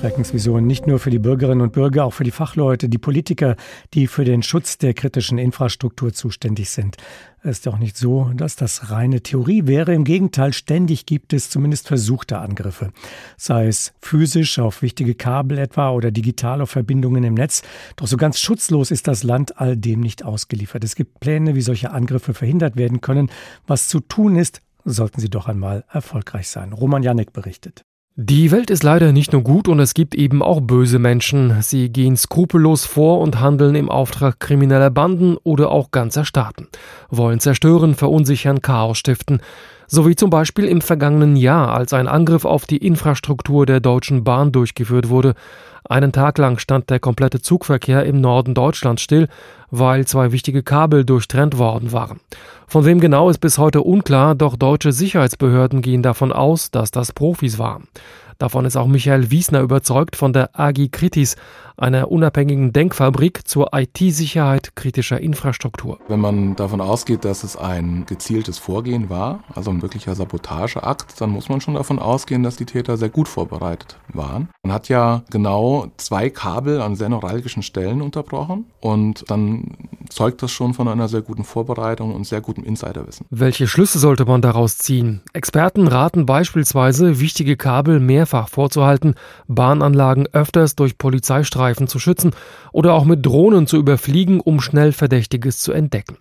Schreckensvision 0.00 0.66
nicht 0.66 0.86
nur 0.86 0.98
für 0.98 1.10
die 1.10 1.18
Bürgerinnen 1.18 1.60
und 1.60 1.74
Bürger, 1.74 2.06
auch 2.06 2.14
für 2.14 2.24
die 2.24 2.30
Fachleute, 2.30 2.88
die 2.88 2.96
Politiker, 2.96 3.56
die 3.92 4.06
für 4.06 4.24
den 4.24 4.42
Schutz 4.42 4.78
der 4.78 4.94
kritischen 4.94 5.36
Infrastruktur 5.36 6.14
zuständig 6.14 6.70
sind. 6.70 6.96
Es 7.42 7.58
ist 7.58 7.68
auch 7.68 7.76
nicht 7.76 7.98
so, 7.98 8.30
dass 8.34 8.56
das 8.56 8.90
reine 8.90 9.20
Theorie 9.20 9.66
wäre. 9.66 9.92
Im 9.92 10.04
Gegenteil, 10.04 10.54
ständig 10.54 11.04
gibt 11.04 11.34
es 11.34 11.50
zumindest 11.50 11.86
versuchte 11.86 12.38
Angriffe. 12.38 12.92
Sei 13.36 13.66
es 13.66 13.92
physisch 14.00 14.58
auf 14.58 14.80
wichtige 14.80 15.14
Kabel 15.14 15.58
etwa 15.58 15.90
oder 15.90 16.10
digital 16.10 16.62
auf 16.62 16.70
Verbindungen 16.70 17.22
im 17.22 17.34
Netz. 17.34 17.60
Doch 17.96 18.06
so 18.06 18.16
ganz 18.16 18.40
schutzlos 18.40 18.90
ist 18.90 19.06
das 19.06 19.22
Land 19.22 19.58
all 19.58 19.76
dem 19.76 20.00
nicht 20.00 20.24
ausgeliefert. 20.24 20.82
Es 20.82 20.94
gibt 20.94 21.20
Pläne, 21.20 21.54
wie 21.54 21.62
solche 21.62 21.90
Angriffe 21.90 22.32
verhindert 22.32 22.76
werden 22.76 23.02
können. 23.02 23.30
Was 23.66 23.88
zu 23.88 24.00
tun 24.00 24.36
ist, 24.36 24.62
sollten 24.86 25.20
sie 25.20 25.28
doch 25.28 25.46
einmal 25.46 25.84
erfolgreich 25.90 26.48
sein. 26.48 26.72
Roman 26.72 27.02
Janek 27.02 27.34
berichtet. 27.34 27.84
Die 28.16 28.50
Welt 28.50 28.70
ist 28.70 28.82
leider 28.82 29.12
nicht 29.12 29.32
nur 29.32 29.42
gut 29.42 29.68
und 29.68 29.78
es 29.78 29.94
gibt 29.94 30.16
eben 30.16 30.42
auch 30.42 30.60
böse 30.60 30.98
Menschen. 30.98 31.62
Sie 31.62 31.90
gehen 31.90 32.16
skrupellos 32.16 32.84
vor 32.84 33.20
und 33.20 33.40
handeln 33.40 33.76
im 33.76 33.88
Auftrag 33.88 34.40
krimineller 34.40 34.90
Banden 34.90 35.36
oder 35.44 35.70
auch 35.70 35.92
ganzer 35.92 36.24
Staaten, 36.24 36.66
wollen 37.08 37.38
zerstören, 37.38 37.94
verunsichern, 37.94 38.62
Chaos 38.62 38.98
stiften. 38.98 39.40
So 39.92 40.06
wie 40.06 40.14
zum 40.14 40.30
Beispiel 40.30 40.66
im 40.66 40.82
vergangenen 40.82 41.34
Jahr, 41.34 41.74
als 41.74 41.92
ein 41.92 42.06
Angriff 42.06 42.44
auf 42.44 42.64
die 42.64 42.76
Infrastruktur 42.76 43.66
der 43.66 43.80
Deutschen 43.80 44.22
Bahn 44.22 44.52
durchgeführt 44.52 45.08
wurde. 45.08 45.34
Einen 45.82 46.12
Tag 46.12 46.38
lang 46.38 46.60
stand 46.60 46.90
der 46.90 47.00
komplette 47.00 47.42
Zugverkehr 47.42 48.04
im 48.04 48.20
Norden 48.20 48.54
Deutschlands 48.54 49.02
still, 49.02 49.26
weil 49.72 50.06
zwei 50.06 50.30
wichtige 50.30 50.62
Kabel 50.62 51.04
durchtrennt 51.04 51.58
worden 51.58 51.90
waren. 51.90 52.20
Von 52.68 52.84
wem 52.84 53.00
genau 53.00 53.30
ist 53.30 53.40
bis 53.40 53.58
heute 53.58 53.82
unklar, 53.82 54.36
doch 54.36 54.54
deutsche 54.54 54.92
Sicherheitsbehörden 54.92 55.82
gehen 55.82 56.04
davon 56.04 56.30
aus, 56.30 56.70
dass 56.70 56.92
das 56.92 57.10
Profis 57.10 57.58
waren. 57.58 57.88
Davon 58.40 58.64
ist 58.64 58.74
auch 58.74 58.86
Michael 58.86 59.30
Wiesner 59.30 59.60
überzeugt 59.60 60.16
von 60.16 60.32
der 60.32 60.58
AGI 60.58 60.88
Kritis, 60.88 61.36
einer 61.76 62.10
unabhängigen 62.10 62.72
Denkfabrik 62.72 63.46
zur 63.46 63.70
IT-Sicherheit 63.74 64.76
kritischer 64.76 65.20
Infrastruktur. 65.20 65.98
Wenn 66.08 66.20
man 66.20 66.56
davon 66.56 66.80
ausgeht, 66.80 67.26
dass 67.26 67.44
es 67.44 67.56
ein 67.56 68.04
gezieltes 68.06 68.58
Vorgehen 68.58 69.10
war, 69.10 69.40
also 69.54 69.70
ein 69.70 69.82
wirklicher 69.82 70.14
Sabotageakt, 70.14 71.20
dann 71.20 71.30
muss 71.30 71.50
man 71.50 71.60
schon 71.60 71.74
davon 71.74 71.98
ausgehen, 71.98 72.42
dass 72.42 72.56
die 72.56 72.64
Täter 72.64 72.96
sehr 72.96 73.10
gut 73.10 73.28
vorbereitet 73.28 73.98
waren. 74.12 74.48
Man 74.62 74.72
hat 74.72 74.88
ja 74.88 75.22
genau 75.30 75.88
zwei 75.98 76.30
Kabel 76.30 76.80
an 76.80 76.96
sehr 76.96 77.10
neuralgischen 77.10 77.62
Stellen 77.62 78.00
unterbrochen 78.00 78.64
und 78.80 79.24
dann 79.30 79.76
zeugt 80.08 80.42
das 80.42 80.50
schon 80.50 80.74
von 80.74 80.88
einer 80.88 81.08
sehr 81.08 81.22
guten 81.22 81.44
Vorbereitung 81.44 82.14
und 82.14 82.26
sehr 82.26 82.40
gutem 82.40 82.64
Insiderwissen. 82.64 83.26
Welche 83.30 83.66
Schlüsse 83.66 83.98
sollte 83.98 84.24
man 84.24 84.42
daraus 84.42 84.78
ziehen? 84.78 85.20
Experten 85.32 85.86
raten 85.86 86.26
beispielsweise, 86.26 87.20
wichtige 87.20 87.56
Kabel 87.56 88.00
mehrfach 88.30 88.48
vorzuhalten, 88.48 89.14
Bahnanlagen 89.48 90.26
öfters 90.32 90.76
durch 90.76 90.98
Polizeistreifen 90.98 91.50
Streifen 91.50 91.88
zu 91.88 91.98
schützen 91.98 92.30
oder 92.72 92.94
auch 92.94 93.04
mit 93.04 93.26
Drohnen 93.26 93.66
zu 93.66 93.76
überfliegen, 93.76 94.40
um 94.40 94.60
schnell 94.60 94.92
Verdächtiges 94.92 95.58
zu 95.58 95.72
entdecken. 95.72 96.16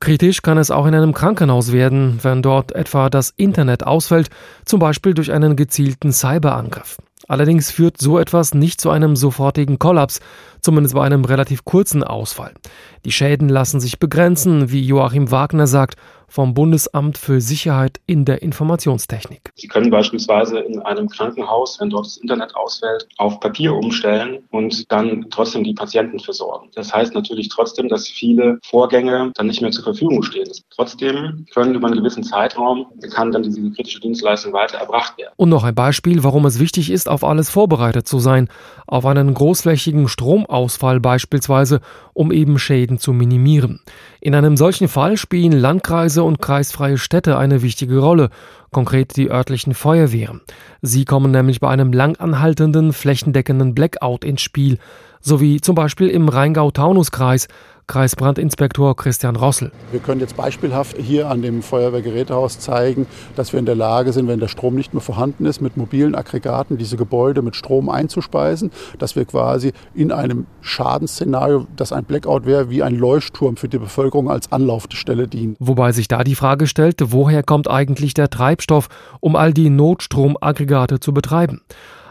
Kritisch 0.00 0.42
kann 0.42 0.58
es 0.58 0.70
auch 0.70 0.86
in 0.86 0.94
einem 0.94 1.12
Krankenhaus 1.12 1.72
werden, 1.72 2.18
wenn 2.22 2.40
dort 2.40 2.72
etwa 2.72 3.10
das 3.10 3.34
Internet 3.36 3.86
ausfällt, 3.86 4.30
zum 4.64 4.80
Beispiel 4.80 5.12
durch 5.12 5.32
einen 5.32 5.54
gezielten 5.54 6.12
Cyberangriff. 6.12 6.96
Allerdings 7.28 7.70
führt 7.70 7.98
so 7.98 8.18
etwas 8.18 8.54
nicht 8.54 8.80
zu 8.80 8.90
einem 8.90 9.14
sofortigen 9.14 9.78
Kollaps, 9.78 10.20
zumindest 10.62 10.94
bei 10.94 11.04
einem 11.04 11.24
relativ 11.24 11.64
kurzen 11.64 12.02
Ausfall. 12.02 12.52
Die 13.04 13.12
Schäden 13.12 13.48
lassen 13.48 13.78
sich 13.80 13.98
begrenzen, 13.98 14.72
wie 14.72 14.80
Joachim 14.80 15.30
Wagner 15.30 15.66
sagt, 15.66 15.96
vom 16.30 16.54
Bundesamt 16.54 17.18
für 17.18 17.40
Sicherheit 17.40 18.00
in 18.06 18.24
der 18.24 18.42
Informationstechnik. 18.42 19.50
Sie 19.56 19.68
können 19.68 19.90
beispielsweise 19.90 20.60
in 20.60 20.80
einem 20.80 21.08
Krankenhaus, 21.08 21.78
wenn 21.80 21.90
dort 21.90 22.06
das 22.06 22.16
Internet 22.16 22.54
ausfällt, 22.54 23.06
auf 23.18 23.40
Papier 23.40 23.74
umstellen 23.74 24.38
und 24.50 24.90
dann 24.90 25.26
trotzdem 25.30 25.64
die 25.64 25.74
Patienten 25.74 26.20
versorgen. 26.20 26.70
Das 26.74 26.94
heißt 26.94 27.14
natürlich 27.14 27.48
trotzdem, 27.48 27.88
dass 27.88 28.08
viele 28.08 28.58
Vorgänge 28.64 29.32
dann 29.34 29.48
nicht 29.48 29.60
mehr 29.60 29.72
zur 29.72 29.84
Verfügung 29.84 30.22
stehen. 30.22 30.48
Trotzdem 30.74 31.46
können 31.52 31.74
über 31.74 31.88
einen 31.88 31.96
gewissen 31.96 32.22
Zeitraum 32.22 32.86
kann 33.12 33.32
dann 33.32 33.42
diese 33.42 33.60
kritische 33.72 34.00
Dienstleistung 34.00 34.52
weiter 34.52 34.78
erbracht 34.78 35.18
werden. 35.18 35.32
Und 35.36 35.48
noch 35.48 35.64
ein 35.64 35.74
Beispiel, 35.74 36.22
warum 36.22 36.46
es 36.46 36.58
wichtig 36.58 36.90
ist, 36.90 37.08
auf 37.08 37.24
alles 37.24 37.50
vorbereitet 37.50 38.06
zu 38.06 38.20
sein. 38.20 38.48
Auf 38.86 39.04
einen 39.04 39.34
großflächigen 39.34 40.08
Stromausfall 40.08 41.00
beispielsweise, 41.00 41.80
um 42.12 42.32
eben 42.32 42.58
Schäden 42.58 42.98
zu 42.98 43.12
minimieren. 43.12 43.80
In 44.20 44.34
einem 44.34 44.56
solchen 44.56 44.88
Fall 44.88 45.16
spielen 45.16 45.52
Landkreise 45.52 46.19
und 46.24 46.40
kreisfreie 46.40 46.98
Städte 46.98 47.38
eine 47.38 47.62
wichtige 47.62 47.98
Rolle, 47.98 48.30
konkret 48.70 49.16
die 49.16 49.30
örtlichen 49.30 49.74
Feuerwehren. 49.74 50.40
Sie 50.82 51.04
kommen 51.04 51.30
nämlich 51.30 51.60
bei 51.60 51.68
einem 51.68 51.92
langanhaltenden, 51.92 52.92
flächendeckenden 52.92 53.74
Blackout 53.74 54.24
ins 54.24 54.42
Spiel, 54.42 54.78
sowie 55.20 55.60
zum 55.60 55.74
Beispiel 55.74 56.08
im 56.08 56.28
Rheingau-Taunus-Kreis, 56.28 57.48
Kreisbrandinspektor 57.90 58.94
Christian 58.94 59.34
Rossel. 59.34 59.72
Wir 59.90 59.98
können 59.98 60.20
jetzt 60.20 60.36
beispielhaft 60.36 60.96
hier 60.96 61.28
an 61.28 61.42
dem 61.42 61.60
Feuerwehrgerätehaus 61.60 62.60
zeigen, 62.60 63.08
dass 63.34 63.52
wir 63.52 63.58
in 63.58 63.66
der 63.66 63.74
Lage 63.74 64.12
sind, 64.12 64.28
wenn 64.28 64.38
der 64.38 64.46
Strom 64.46 64.76
nicht 64.76 64.94
mehr 64.94 65.00
vorhanden 65.00 65.44
ist, 65.44 65.60
mit 65.60 65.76
mobilen 65.76 66.14
Aggregaten 66.14 66.78
diese 66.78 66.96
Gebäude 66.96 67.42
mit 67.42 67.56
Strom 67.56 67.88
einzuspeisen, 67.88 68.70
dass 69.00 69.16
wir 69.16 69.24
quasi 69.24 69.72
in 69.92 70.12
einem 70.12 70.46
Schadensszenario, 70.60 71.66
das 71.74 71.92
ein 71.92 72.04
Blackout 72.04 72.46
wäre, 72.46 72.70
wie 72.70 72.84
ein 72.84 72.94
Leuchtturm 72.94 73.56
für 73.56 73.66
die 73.66 73.78
Bevölkerung 73.78 74.30
als 74.30 74.52
Anlaufstelle 74.52 75.26
dienen. 75.26 75.56
Wobei 75.58 75.90
sich 75.90 76.06
da 76.06 76.22
die 76.22 76.36
Frage 76.36 76.68
stellt, 76.68 77.00
woher 77.06 77.42
kommt 77.42 77.68
eigentlich 77.68 78.14
der 78.14 78.30
Treibstoff, 78.30 78.88
um 79.18 79.34
all 79.34 79.52
die 79.52 79.68
Notstromaggregate 79.68 81.00
zu 81.00 81.12
betreiben? 81.12 81.60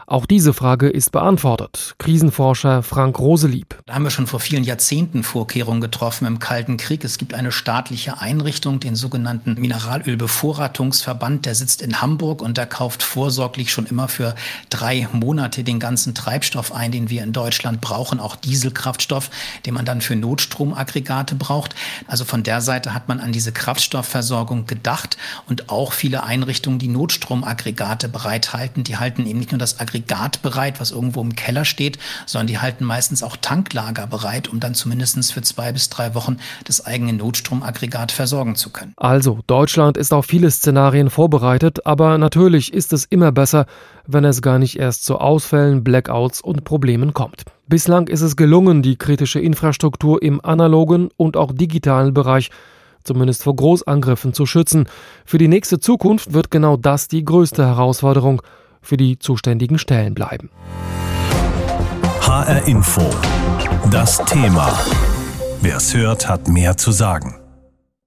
Auch 0.10 0.26
diese 0.26 0.56
Frage 0.56 0.90
ist 0.90 1.12
beantwortet. 1.12 1.94
Krisenforscher 2.00 2.82
Frank 2.82 3.20
Roselieb. 3.20 3.78
Da 3.86 3.94
haben 3.94 4.02
wir 4.02 4.10
schon 4.10 4.26
vor 4.26 4.40
vielen 4.40 4.64
Jahrzehnten 4.64 5.22
Vorkehrungen 5.22 5.82
getroffen 5.82 6.26
im 6.26 6.40
Kalten 6.40 6.78
Krieg. 6.78 7.04
Es 7.04 7.20
gibt 7.20 7.36
eine 7.36 7.52
staatliche 7.52 8.20
Einrichtung, 8.20 8.80
den 8.80 8.96
sogenannten 8.96 9.54
Mineralölbevorratungsverband. 9.62 11.46
Der 11.46 11.54
sitzt 11.54 11.84
in 11.84 12.02
Hamburg 12.02 12.42
und 12.42 12.58
der 12.58 12.66
kauft 12.66 13.04
vorsorglich 13.04 13.72
schon 13.72 13.86
immer 13.86 14.08
für 14.08 14.34
drei 14.72 15.08
Monate 15.14 15.64
den 15.64 15.80
ganzen 15.80 16.16
Treibstoff 16.16 16.74
ein, 16.74 16.92
den 16.92 17.12
wir 17.12 17.22
in 17.22 17.32
Deutschland 17.32 17.80
brauchen, 17.80 18.20
auch 18.20 18.36
Dieselkraftstoff, 18.36 19.30
den 19.68 19.76
man 19.76 19.86
dann 19.86 20.02
für 20.02 20.16
Notstromaggregate 20.16 21.36
braucht. 21.36 21.76
Also 22.08 22.26
von 22.26 22.42
der 22.42 22.62
Seite 22.62 22.96
hat 22.96 23.10
man 23.10 23.20
an 23.20 23.32
diese 23.32 23.52
Kraftstoffversorgung 23.52 24.66
gedacht 24.66 25.18
und 25.48 25.70
auch 25.70 25.94
viele 25.94 26.24
Einrichtungen, 26.24 26.80
die 26.80 26.88
Notstromaggregate 26.88 28.10
bereithalten, 28.10 28.84
die 28.84 28.98
halten 28.98 29.28
eben 29.28 29.38
nicht 29.38 29.52
nur 29.52 29.60
das 29.60 29.80
Aggregat 29.80 29.99
Aggregat 30.00 30.42
bereit, 30.42 30.80
was 30.80 30.92
irgendwo 30.92 31.22
im 31.22 31.36
Keller 31.36 31.66
steht, 31.66 32.00
sondern 32.26 32.48
die 32.48 32.60
halten 32.60 32.86
meistens 32.86 33.24
auch 33.24 33.38
Tanklager 33.38 34.08
bereit, 34.08 34.48
um 34.48 34.60
dann 34.60 34.74
zumindest 34.74 35.34
für 35.34 35.42
zwei 35.42 35.72
bis 35.72 35.90
drei 35.90 36.14
Wochen 36.16 36.38
das 36.66 36.86
eigene 36.86 37.14
Notstromaggregat 37.14 38.12
versorgen 38.12 38.56
zu 38.56 38.70
können. 38.70 38.94
Also, 38.96 39.40
Deutschland 39.48 39.98
ist 39.98 40.14
auf 40.14 40.26
viele 40.26 40.52
Szenarien 40.52 41.10
vorbereitet, 41.10 41.86
aber 41.86 42.18
natürlich 42.18 42.74
ist 42.74 42.94
es 42.94 43.06
immer 43.06 43.32
besser, 43.32 43.66
wenn 44.06 44.24
es 44.24 44.42
gar 44.42 44.60
nicht 44.60 44.80
erst 44.80 45.06
zu 45.06 45.18
Ausfällen, 45.18 45.84
Blackouts 45.84 46.42
und 46.42 46.64
Problemen 46.64 47.14
kommt. 47.14 47.44
Bislang 47.68 48.08
ist 48.08 48.22
es 48.22 48.36
gelungen, 48.36 48.82
die 48.82 48.96
kritische 48.96 49.40
Infrastruktur 49.40 50.22
im 50.22 50.44
analogen 50.44 51.10
und 51.18 51.38
auch 51.38 51.52
digitalen 51.54 52.14
Bereich 52.14 52.50
zumindest 53.04 53.44
vor 53.44 53.56
Großangriffen 53.56 54.34
zu 54.34 54.46
schützen. 54.46 54.88
Für 55.26 55.38
die 55.38 55.48
nächste 55.48 55.80
Zukunft 55.80 56.34
wird 56.34 56.52
genau 56.52 56.78
das 56.78 57.08
die 57.08 57.24
größte 57.24 57.66
Herausforderung 57.66 58.42
für 58.82 58.98
die 58.98 59.20
zuständigen 59.20 59.78
Stellen 59.78 60.14
bleiben. 60.14 60.50
HR 62.22 62.68
Info. 62.68 63.10
Das 63.92 64.18
Thema. 64.26 64.78
Wer 65.62 65.78
es 65.78 65.94
hört, 65.96 66.28
hat 66.30 66.48
mehr 66.48 66.78
zu 66.78 66.92
sagen. 66.92 67.40